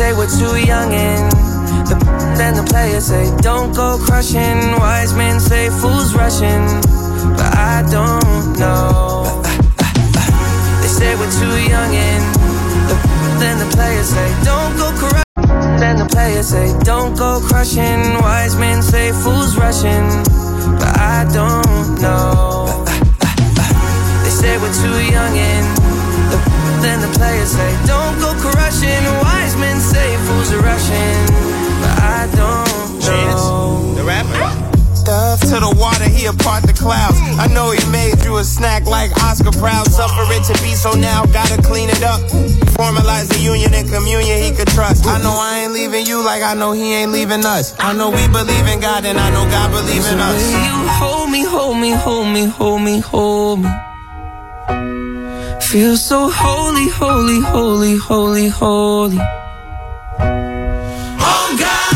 [0.00, 1.30] They say we're too young and
[1.84, 1.94] the
[2.38, 4.56] then the players say don't go crushing.
[4.80, 6.64] Wise men say fools rushing,
[7.36, 9.42] but I don't know.
[10.80, 12.24] They say we're too young and
[12.88, 12.96] the
[13.40, 15.78] then the players say don't go crushing.
[15.78, 18.00] Then the players say don't go crushing.
[18.24, 20.08] Wise men say fools rushing,
[20.80, 22.86] but I don't know.
[24.24, 25.79] They say we're too young and
[26.80, 29.04] the, then the players say don't go crushing.
[29.22, 31.26] Wise men say fools are rushing,
[31.80, 33.94] but I don't know.
[33.94, 34.66] The rapper.
[35.50, 37.18] To the water, he apart the clouds.
[37.38, 39.90] I know he made you a snack like Oscar Proud.
[39.90, 42.20] Suffer it to be so now, gotta clean it up.
[42.78, 45.06] Formalize the union and communion he could trust.
[45.06, 47.74] I know I ain't leaving you like I know he ain't leaving us.
[47.80, 50.52] I know we believe in God and I know God believe in us.
[50.52, 53.89] You hold me, hold me, hold me, hold me, hold me.
[55.60, 59.18] Feel so holy, holy, holy, holy, holy.
[61.30, 61.94] Oh God,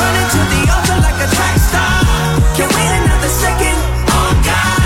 [0.00, 2.00] running to the altar like a track star.
[2.56, 3.76] Can't wait another second.
[4.08, 4.80] Oh God,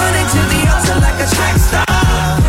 [0.00, 1.84] running to the altar like a track star.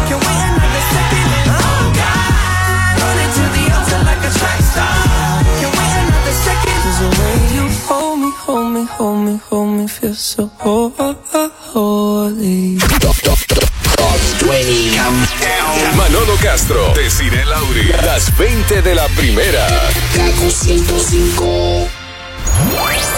[0.07, 1.27] Can't wait another second.
[1.51, 4.95] Oh God, running to the altar like a track star.
[5.59, 6.79] Can't wait another second.
[6.79, 10.47] 'Cause the way you hold me, hold me, hold me, hold me, feel so
[11.73, 12.72] holy.
[16.43, 19.65] Castro, Desiree Lauri, las 20 de la primera.
[20.13, 21.87] Kaku 105.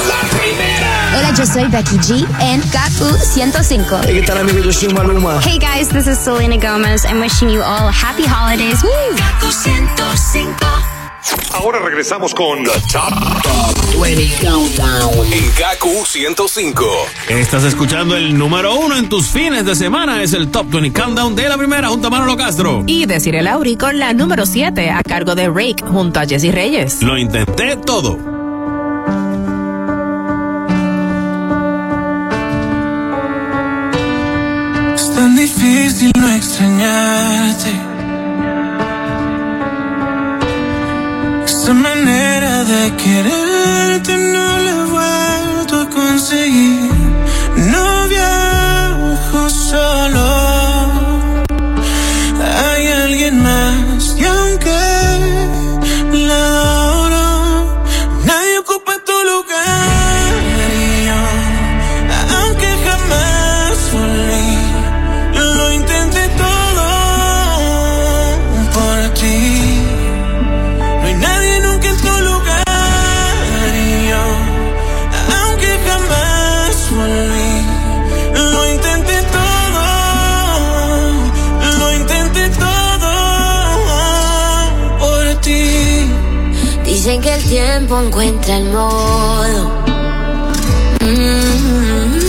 [0.07, 1.17] La primera.
[1.17, 4.01] Hola, yo soy Becky G en KQ 105.
[4.05, 4.63] Hey, ¿qué tal amigos?
[4.65, 5.41] Yo soy Maluma.
[5.41, 7.03] Hey guys, this is Selena Gomez.
[7.03, 8.83] I'm wishing you all happy holidays.
[8.83, 9.15] Woo!
[9.15, 9.51] KQ
[9.97, 10.94] 105.
[11.57, 15.25] Ahora regresamos con The Top 20 Countdown.
[15.31, 16.85] En KQ 105.
[17.29, 20.21] Estás escuchando el número uno en tus fines de semana.
[20.21, 22.83] Es el Top 20 Countdown de la primera junto a Manolo Castro.
[22.85, 26.53] Y decir el Lauri con la número 7 a cargo de Rake junto a Jesse
[26.53, 27.01] Reyes.
[27.01, 28.17] Lo intenté todo.
[34.93, 37.94] Es tan difícil no extrañarte.
[41.45, 46.91] Esta manera de quererte no la he vuelto a conseguir.
[47.71, 50.25] No viajo solo.
[52.65, 54.04] Hay alguien más
[87.85, 89.69] tiempo encuentra el modo.
[91.01, 92.19] Mm,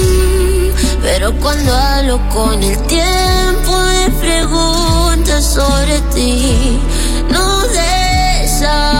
[1.03, 6.79] Pero cuando hablo con el tiempo me pregunta sobre ti.
[7.31, 8.96] No desahogo.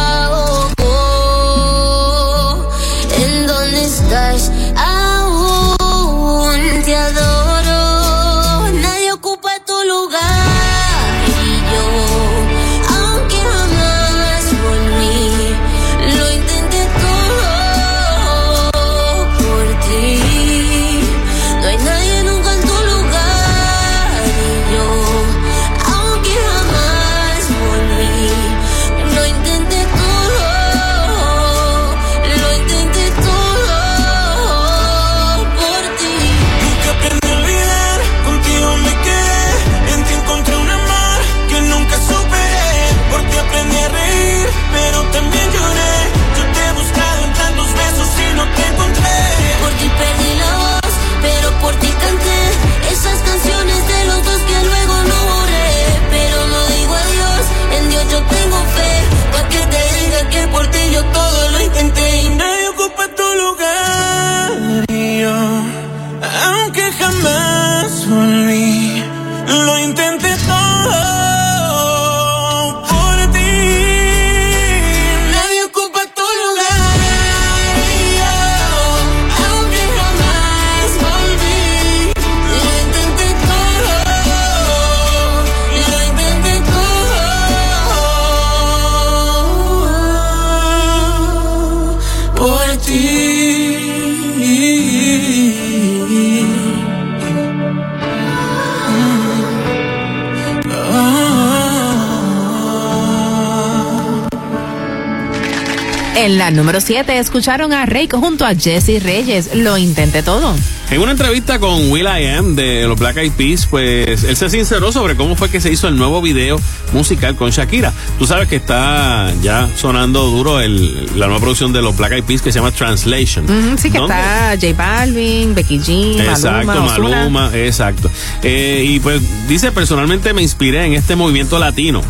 [106.37, 109.55] En la número 7 escucharon a Rake junto a Jesse Reyes.
[109.55, 110.55] Lo intenté todo.
[110.91, 114.51] En una entrevista con Will I Am de los Black Eyed Peas, pues él se
[114.51, 116.61] sinceró sobre cómo fue que se hizo el nuevo video
[116.93, 117.91] musical con Shakira.
[118.19, 122.25] Tú sabes que está ya sonando duro el, la nueva producción de los Black Eyed
[122.25, 123.47] Peas que se llama Translation.
[123.79, 124.15] Sí que ¿Dónde?
[124.15, 128.11] está J Balvin, Becky G, Exacto, Maluma, exacto.
[128.43, 132.03] Eh, y pues dice, personalmente me inspiré en este movimiento latino.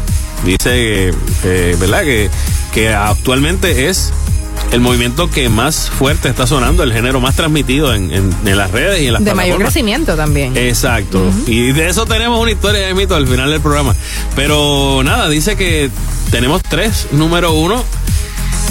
[0.45, 1.11] Dice,
[1.45, 2.03] eh, ¿verdad?
[2.03, 2.29] Que,
[2.77, 4.13] que actualmente es
[4.71, 8.71] el movimiento que más fuerte está sonando, el género más transmitido en, en- en las
[8.71, 10.55] redes y en las De mayor crecimiento también.
[10.59, 11.23] Exacto.
[11.47, 13.95] Y de eso tenemos una historia de mito al final del programa.
[14.35, 15.91] Pero nada, dice que
[16.31, 17.83] tenemos tres número uno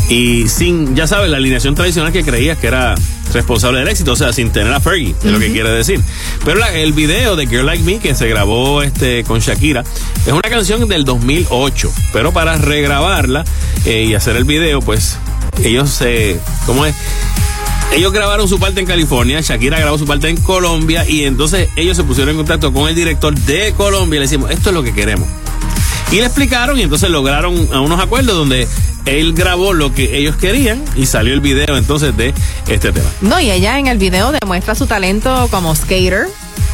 [0.08, 2.94] y sin, ya sabes, la alineación tradicional que creías que era
[3.34, 6.00] responsable del éxito, o sea, sin tener a Fergie, es lo que quiere decir.
[6.46, 9.84] Pero la- el video de Girl Like Me que se grabó este con Shakira
[10.26, 13.44] es una canción del 2008, pero para regrabarla
[13.86, 15.18] eh, y hacer el video, pues
[15.64, 16.96] ellos se, ¿cómo es?
[17.94, 21.96] Ellos grabaron su parte en California, Shakira grabó su parte en Colombia y entonces ellos
[21.96, 24.84] se pusieron en contacto con el director de Colombia y le decimos, esto es lo
[24.84, 25.28] que queremos.
[26.12, 28.68] Y le explicaron y entonces lograron unos acuerdos donde
[29.06, 32.34] él grabó lo que ellos querían y salió el video entonces de
[32.68, 33.10] este tema.
[33.22, 36.28] No, y ella en el video demuestra su talento como skater.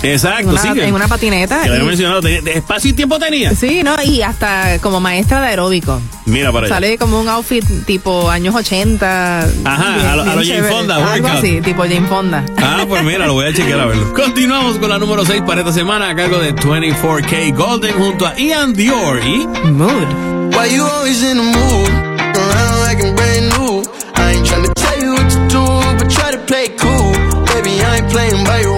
[0.03, 0.79] Exacto, en una, sí.
[0.79, 1.61] en una patineta.
[1.61, 3.53] que lo había y- mencionado, de espacio y tiempo tenía.
[3.55, 3.95] Sí, ¿no?
[4.03, 6.01] Y hasta como maestra de aeróbico.
[6.25, 6.75] Mira para allá.
[6.75, 9.39] Sale como un outfit tipo años 80.
[9.65, 10.63] Ajá, bien- a lo- a lo Jane.
[10.63, 11.37] Fonda, Algo workout.
[11.43, 12.43] así, tipo Jane Fonda.
[12.57, 14.13] Ah, pues mira, lo voy a chequear a verlo.
[14.15, 18.37] Continuamos con la número 6 para esta semana a cargo de 24K Golden junto a
[18.39, 20.55] Ian Dior y Mood.
[20.55, 21.89] Why you always in the mood?
[22.85, 23.83] like I'm brand new.
[24.15, 25.63] I ain't tryna tell you what to do,
[25.97, 27.11] but try to play cool.
[27.53, 28.77] Baby, I ain't playing by your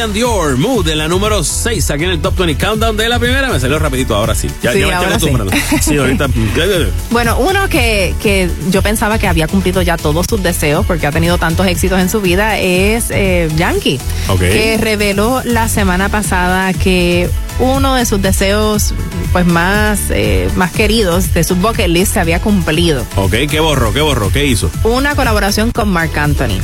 [0.00, 2.64] Golden junto a Ian Dior, Mood en la número 6 aquí en el Top 20
[2.64, 3.50] Countdown de la primera.
[3.50, 4.48] Me salió rapidito, ahora sí.
[4.62, 5.26] Ya, Sí, ya me estoy ahora sí.
[5.26, 5.52] acostumbrando.
[5.80, 6.28] Sí, ahorita.
[7.10, 11.12] Bueno, uno que, que yo pensaba que había cumplido ya todos sus deseos porque ha
[11.12, 13.98] tenido tantos éxitos en su vida es eh, Yankee,
[14.38, 17.28] que reveló la semana pasada que
[17.58, 18.94] uno de sus deseos
[19.32, 23.04] pues más, eh, más queridos de su bucket list se había cumplido.
[23.16, 23.92] Ok, ¿qué borró?
[23.92, 24.30] ¿Qué borró?
[24.30, 24.70] ¿Qué hizo?
[24.84, 26.58] Una colaboración con Mark Anthony.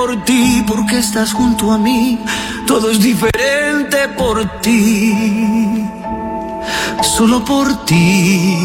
[0.01, 2.19] Por ti, porque estás junto a mí.
[2.65, 5.85] Todo es diferente por ti,
[7.03, 8.57] solo por ti.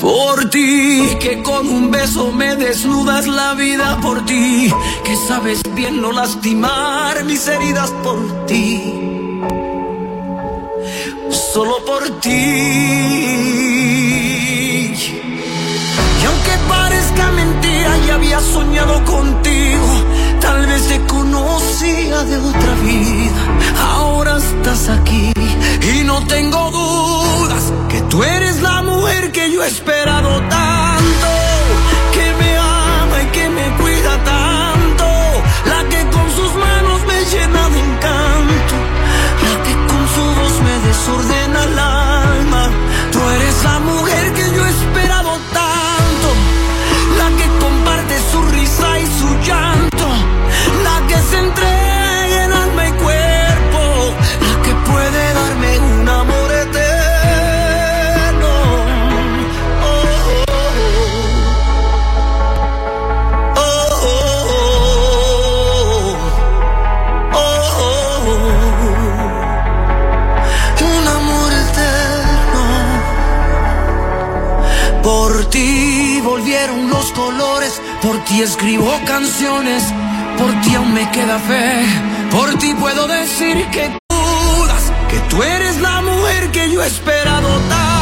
[0.00, 4.70] Por ti, que con un beso me desnudas la vida por ti,
[5.04, 8.60] que sabes bien no lastimar mis heridas por ti.
[11.52, 13.73] solo por ti.
[16.24, 19.86] Y aunque parezca mentira, ya había soñado contigo.
[20.40, 23.42] Tal vez te conocía de otra vida.
[23.92, 25.34] Ahora estás aquí
[25.82, 31.28] y no tengo dudas que tú eres la mujer que yo he esperado tanto.
[32.14, 35.06] Que me ama y que me cuida tanto.
[35.66, 38.74] La que con sus manos me llena de encanto.
[39.44, 41.78] La que con su voz me desordena el
[78.34, 79.84] ti escribo canciones,
[80.36, 81.84] por ti aún me queda fe,
[82.32, 87.48] por ti puedo decir que dudas, que tú eres la mujer que yo he esperado
[87.68, 87.93] tanto,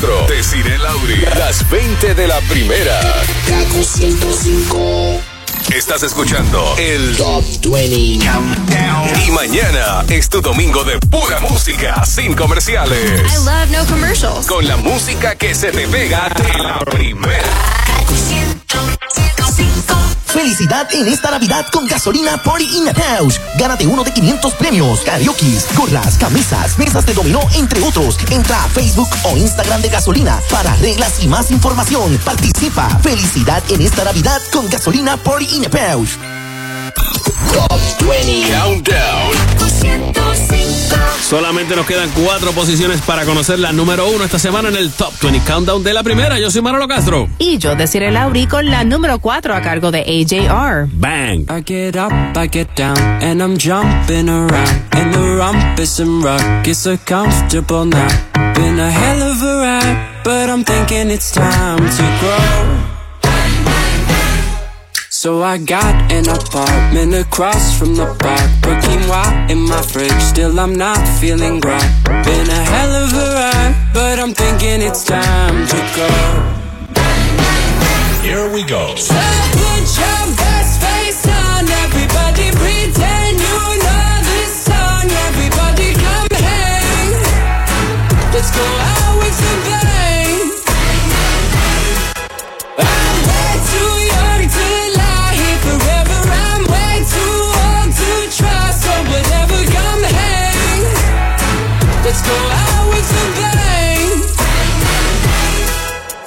[0.00, 2.98] Castro, Desiree Lauri, las 20 de la primera.
[3.46, 5.20] Kaku 105
[5.74, 9.22] Estás escuchando el Top 20 Countdown.
[9.26, 13.20] Y mañana es tu domingo de pura música, sin comerciales.
[13.30, 14.46] I love no commercials.
[14.46, 17.79] Con la música que se te pega de la primera.
[20.32, 23.40] Felicidad en esta Navidad con gasolina Party in the House.
[23.58, 28.16] Gánate uno de 500 premios, karaoke, gorras, camisas, mesas de dominó, entre otros.
[28.30, 32.16] Entra a Facebook o Instagram de gasolina para reglas y más información.
[32.24, 32.88] Participa.
[33.00, 36.16] Felicidad en esta Navidad con gasolina Party in the House.
[37.52, 39.50] Top 20 Countdown.
[41.22, 45.12] Solamente nos quedan cuatro posiciones para conocer la número uno esta semana en el Top
[45.22, 46.38] 20 Countdown de la primera.
[46.38, 47.28] Yo soy Manolo Castro.
[47.38, 50.88] Y yo deciré Lauri con la número 4 a cargo de AJR.
[50.92, 51.42] Bang.
[51.48, 54.82] I get up, I get down, and I'm jumping around.
[54.92, 58.08] And the rumpus and rock is so comfortable now.
[58.54, 62.99] Been a hell of a ride, but I'm thinking it's time to grow.
[65.20, 68.48] So I got an apartment across from the park.
[68.62, 71.92] Put quinoa in my fridge, still I'm not feeling right.
[72.24, 76.08] Been a hell of a ride, but I'm thinking it's time to go.
[78.24, 78.94] Here we go.
[78.96, 79.12] So
[79.60, 85.04] put your best face on, everybody pretend you know this song.
[85.28, 87.12] Everybody come hang.
[88.32, 88.89] Let's go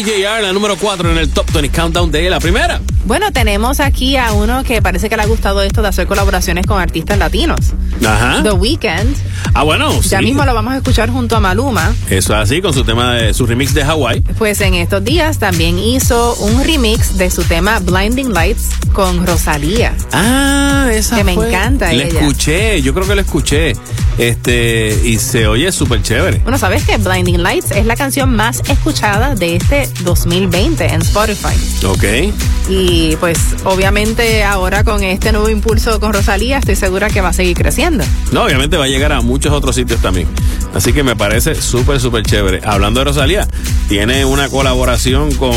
[0.00, 2.80] AJR, la número 4 en el Top 20 Countdown de la primera.
[3.06, 6.66] Bueno, tenemos aquí a uno que parece que le ha gustado esto de hacer colaboraciones
[6.66, 7.60] con artistas latinos.
[8.04, 8.42] Ajá.
[8.42, 9.16] The Weeknd.
[9.54, 10.24] Ah, bueno, Ya sí.
[10.26, 11.94] mismo lo vamos a escuchar junto a Maluma.
[12.10, 14.20] Eso es así, con su tema de su remix de Hawaii.
[14.36, 19.94] Pues en estos días también hizo un remix de su tema Blinding Lights con Rosalía.
[20.12, 22.20] Ah, esa Que me encanta Le ella.
[22.20, 23.72] escuché, yo creo que lo escuché.
[24.18, 26.38] Este, y se oye súper chévere.
[26.38, 31.54] Bueno, ¿sabes que Blinding Lights es la canción más escuchada de este 2020 en Spotify?
[31.86, 32.04] Ok.
[32.68, 37.32] Y pues obviamente ahora con este nuevo impulso con Rosalía estoy segura que va a
[37.32, 38.04] seguir creciendo.
[38.32, 40.28] No, obviamente va a llegar a muchos otros sitios también.
[40.74, 42.60] Así que me parece súper, súper chévere.
[42.64, 43.46] Hablando de Rosalía,
[43.88, 45.56] tiene una colaboración con,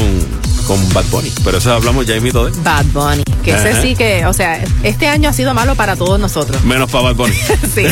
[0.66, 1.32] con Bad Bunny.
[1.44, 2.52] Pero eso hablamos ya mismo de.
[2.62, 3.24] Bad Bunny.
[3.44, 3.82] Que ese Ajá.
[3.82, 6.64] sí que, o sea, este año ha sido malo para todos nosotros.
[6.64, 7.36] Menos para Bad Bunny.
[7.74, 7.84] Sí.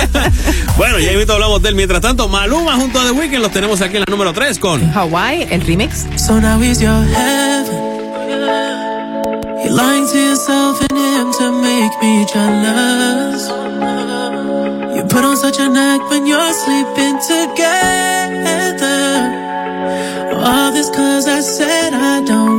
[0.76, 1.74] bueno, ya hablamos de él.
[1.74, 4.92] Mientras tanto, Maluma junto a The Weeknd los tenemos aquí en la número 3 con
[4.94, 6.06] Hawaii, el remix.
[6.16, 7.80] So now he's your heaven.
[9.62, 13.42] You're lying to yourself and him to make me jealous.
[14.96, 19.02] You put on such an act when you're sleeping together.
[20.48, 22.55] All this cause I said I don't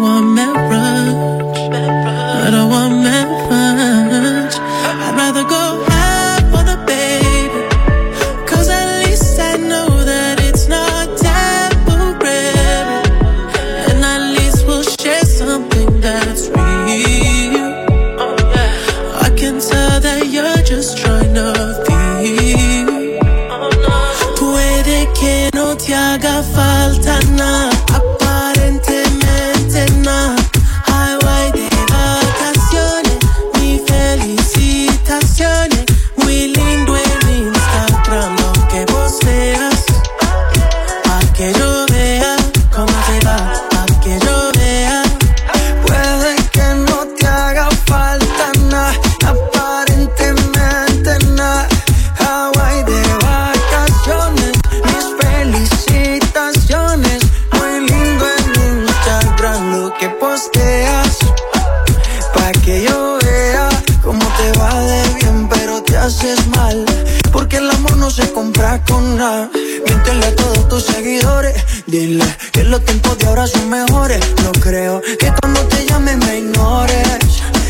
[69.17, 69.49] nada.
[69.85, 71.55] Miéntele a todos tus seguidores.
[71.87, 74.19] Dile que los tiempos de ahora son mejores.
[74.43, 77.17] No creo que cuando te llame me ignores.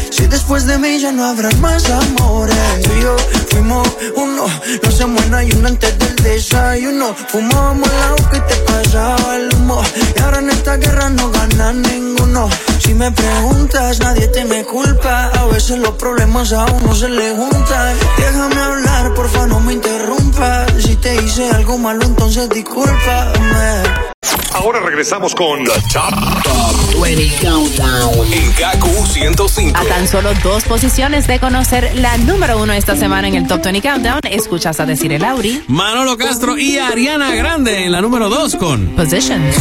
[0.10, 2.58] Si después de mí ya no habrá más amores.
[2.84, 3.16] Tú y yo
[3.50, 4.46] fuimos uno.
[4.84, 7.16] No se muera y uno antes del desayuno.
[7.30, 9.82] Fumábamos la boca y te pasaba el humo.
[10.16, 12.50] Y ahora en esta guerra no gana ninguno.
[12.80, 15.30] Si me preguntas, nadie te me culpa.
[15.30, 17.98] A veces los problemas a uno se le juntan.
[18.18, 20.72] Déjame hablar, porfa, no me interrumpas.
[20.82, 24.08] Si te hice algo malo, entonces discúlpame.
[24.54, 28.34] Ahora regresamos con The Top, 20 Countdown.
[28.34, 29.78] En Kaku 105.
[29.78, 33.64] A tan solo dos posiciones de conocer la número uno esta semana en el Top
[33.64, 35.64] 20 Countdown, escuchas a decir el Auri.
[35.68, 39.56] Manolo Castro y Ariana Grande en la número 2 con Positions.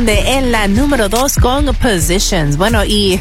[0.00, 2.56] Grande en la número 2 con Positions.
[2.56, 3.20] Bueno, y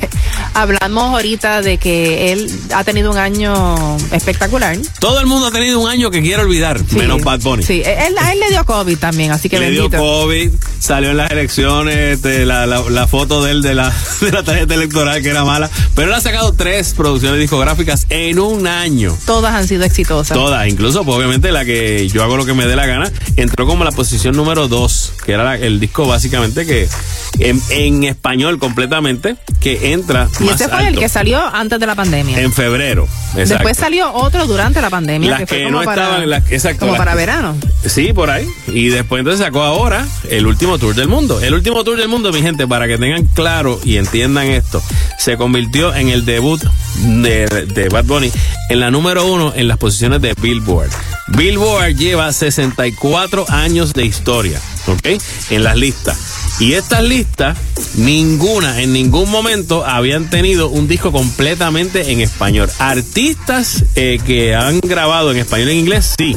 [0.54, 4.78] hablamos ahorita de que él ha tenido un año espectacular.
[5.00, 7.64] Todo el mundo ha tenido un año que quiere olvidar, menos Bad Bunny.
[7.64, 10.02] Sí, él, a él le dio COVID también, así que le dio bendito.
[10.02, 14.32] COVID, salió en las elecciones, este, la, la- la foto de él de la, de
[14.32, 18.68] la tarjeta electoral que era mala, pero él ha sacado tres producciones discográficas en un
[18.68, 19.16] año.
[19.26, 20.38] Todas han sido exitosas.
[20.38, 23.66] Todas, incluso pues, obviamente la que yo hago lo que me dé la gana, entró
[23.68, 26.88] como la posición número dos, que era la- el disco básicamente que
[27.40, 31.86] en, en español completamente, que entra Y más ese fue el que salió antes de
[31.86, 32.40] la pandemia.
[32.40, 33.08] en febrero.
[33.36, 33.54] Exacto.
[33.56, 35.32] Después salió otro durante la pandemia.
[35.32, 37.56] Las que, fue como no para, estaban, las, exacto, como las para verano.
[37.86, 38.48] Sí, por ahí.
[38.68, 41.40] Y después entonces sacó ahora el último tour del mundo.
[41.41, 44.82] El último tour del mundo, mi gente, para que tengan claro y entiendan esto,
[45.18, 46.62] se convirtió en el debut
[46.98, 48.32] de, de Bad Bunny
[48.70, 50.90] en la número uno en las posiciones de Billboard.
[51.30, 55.22] Billboard lleva 64 años de historia, ¿ok?
[55.50, 56.18] En las listas.
[56.60, 57.58] Y estas listas,
[57.96, 62.70] ninguna, en ningún momento habían tenido un disco completamente en español.
[62.80, 66.36] Artistas eh, que han grabado en español e inglés, sí.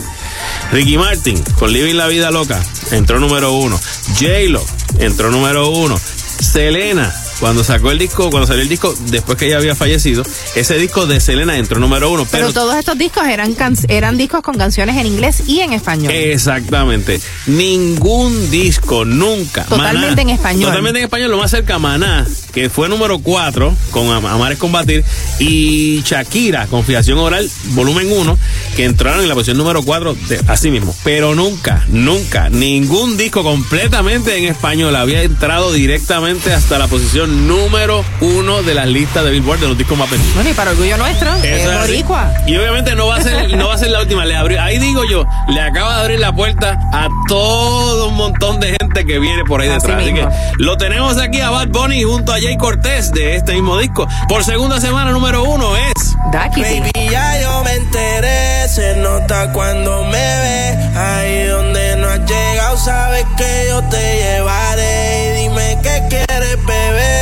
[0.73, 2.59] Ricky Martin con Living la Vida Loca
[2.93, 3.79] entró número uno.
[4.19, 4.65] J-Lo
[4.99, 5.99] entró número uno.
[5.99, 10.23] Selena, cuando sacó el disco, cuando salió el disco, después que ella había fallecido,
[10.55, 12.25] ese disco de Selena entró número uno.
[12.31, 15.73] Pero, Pero, todos estos discos eran, can- eran discos con canciones en inglés y en
[15.73, 16.13] español.
[16.13, 17.21] Exactamente.
[17.47, 19.65] Ningún disco, nunca.
[19.65, 20.67] Totalmente en español.
[20.67, 21.33] Totalmente en español.
[21.33, 25.05] Lo más cerca, Maná, que fue número 4 con Am- Amar es Combatir.
[25.41, 28.39] Y Shakira, Confiación Oral, volumen 1,
[28.77, 30.17] que entraron en la posición número 4
[30.47, 30.95] así mismo.
[31.03, 38.05] Pero nunca, nunca, ningún disco completamente en español había entrado directamente hasta la posición número
[38.21, 40.35] 1 de las listas de Billboard de los discos más vendidos.
[40.35, 42.33] Bueno, y para orgullo nuestro, es boricua.
[42.47, 44.25] Y obviamente no va a ser, no va a ser la última.
[44.25, 48.61] Le abrió, ahí digo yo, le acaba de abrir la puerta a todo un montón
[48.61, 50.03] de gente que viene por ahí Así detrás.
[50.03, 50.29] Así, que
[50.59, 54.07] lo tenemos aquí a Bad Bunny junto a Jay Cortés de este mismo disco.
[54.29, 60.13] Por segunda semana número uno es Baby, ya yo me enteré, se nota cuando me
[60.13, 60.77] ve.
[60.97, 65.27] Ahí donde no has llegado, sabes que yo te llevaré.
[65.27, 67.22] Y dime qué quieres beber,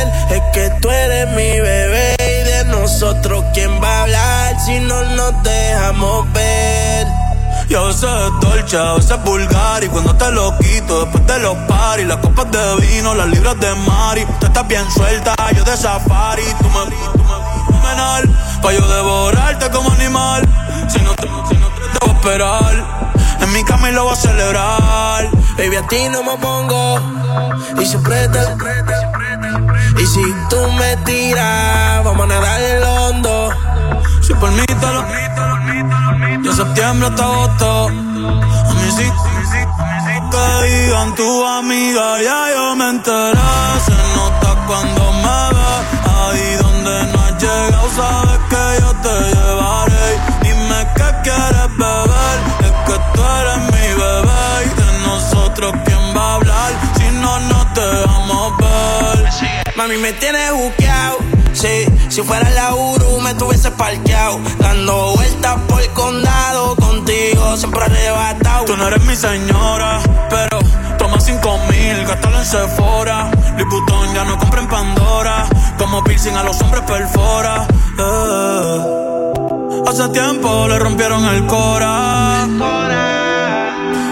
[0.51, 2.15] que tú eres mi bebé.
[2.19, 7.07] Y de nosotros, ¿quién va a hablar si no nos dejamos ver?
[7.67, 8.07] Yo sé
[8.41, 12.51] dolce, a veces vulgar Y cuando te lo quito después de los paris Las copas
[12.51, 16.85] de vino, las libras de mari Tú estás bien suelta, yo de safari Tú me,
[17.13, 18.29] tú me fenomenal
[18.61, 20.41] Pa' yo devorarte como animal
[20.89, 23.07] Si no te, si no te, te voy a esperar
[23.39, 26.99] En mi cama y lo voy a celebrar Baby, a ti no me pongo
[27.79, 29.10] y siempre te.
[29.99, 33.49] Y si tú me tiras, vamos a nadar el hondo.
[34.21, 35.01] Si por mí te lo
[36.41, 37.87] De septiembre hasta agosto.
[37.87, 39.11] A mí sí
[40.31, 43.39] Que digan tu amiga Ya yo me enteré.
[43.85, 45.71] Se nota cuando me ve
[46.15, 50.07] Ahí donde no has llegado Sabes que yo te llevaré.
[50.43, 52.37] Dime qué quieres beber
[52.67, 54.43] Es que tú eres mi bebé.
[54.65, 58.10] Y de nosotros quién va a hablar Si no nos dejamos ver
[59.75, 61.17] Mami, me tienes buqueado.
[61.53, 64.39] Sí, si fuera la Uru me tuviese parqueado.
[64.59, 66.75] Dando vueltas por el condado.
[66.75, 68.65] Contigo siempre arrebatado.
[68.65, 69.99] Tú no eres mi señora,
[70.29, 70.59] pero
[70.97, 73.31] toma cinco mil, gástalo en Sephora.
[73.57, 75.45] Liputón ya no compra en Pandora,
[75.77, 77.67] como piercing a los hombres perfora.
[77.99, 78.81] Eh.
[79.87, 82.47] Hace tiempo le rompieron el cora.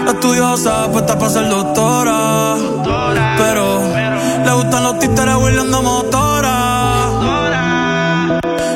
[0.08, 2.56] Estudiosa, puesta para ser doctora.
[3.38, 3.80] Pero
[4.44, 6.56] le gustan los títeres huirleando motora.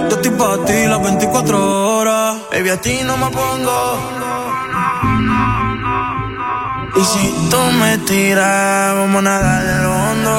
[0.09, 2.37] Yo estoy para ti las 24 horas.
[2.51, 3.99] Baby, a ti no me pongo.
[6.97, 10.35] Y si tú me tiras, vamos a nadar en hondo.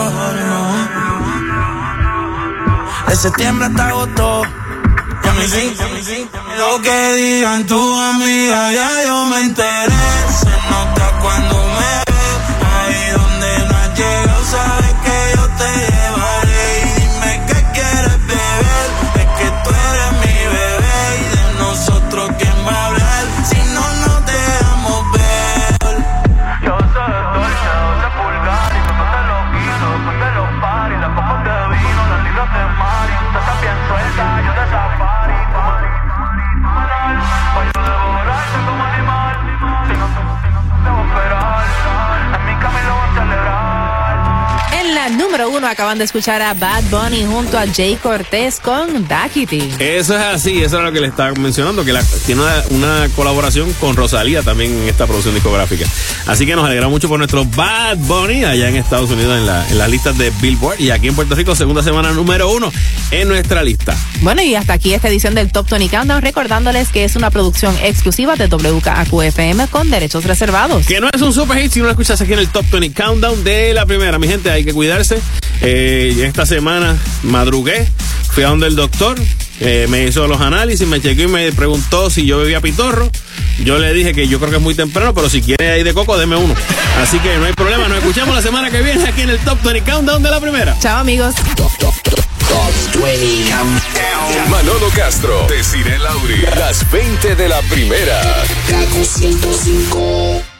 [3.08, 4.42] De septiembre hasta agosto.
[5.24, 9.94] Y a mí sí, lo que digan tu amiga, ya yo me enteré.
[10.40, 11.65] Se nota cuando
[45.38, 49.70] número uno acaban de escuchar a Bad Bunny junto a Jay Cortés con Dakity.
[49.80, 53.10] Eso es así, eso era lo que le estaba mencionando, que la- tiene una, una
[53.18, 55.86] colaboración con Rosalía también en esta producción discográfica.
[56.26, 59.68] Así que nos alegramos mucho por nuestro Bad Bunny allá en Estados Unidos en, la-
[59.70, 62.72] en las listas de Billboard y aquí en Puerto Rico, segunda semana número uno
[63.12, 63.94] en nuestra lista.
[64.22, 67.76] Bueno, y hasta aquí esta edición del Top 20 Countdown, recordándoles que es una producción
[67.84, 70.86] exclusiva de WKAQ-FM con derechos reservados.
[70.88, 72.94] Que no es un super hit si no lo escuchas aquí en el Top 20
[73.04, 74.18] Countdown de la primera.
[74.18, 75.20] Mi gente, hay que cuidarse.
[75.62, 77.88] Eh, esta semana madrugué,
[78.32, 79.20] fui a donde el doctor,
[79.60, 83.10] eh, me hizo los análisis, me chequeó y me preguntó si yo bebía pitorro.
[83.64, 85.94] Yo le dije que yo creo que es muy temprano, pero si quiere ahí de
[85.94, 86.54] coco, deme uno.
[87.02, 89.62] Así que no hay problema, nos escuchamos la semana que viene aquí en el Top
[89.64, 90.78] 20 Countdown de la primera.
[90.80, 91.36] Chao amigos.
[94.50, 98.44] Manolo Castro, Desiree Lauri, las 20 de la primera.
[98.70, 100.55] Kaku 105.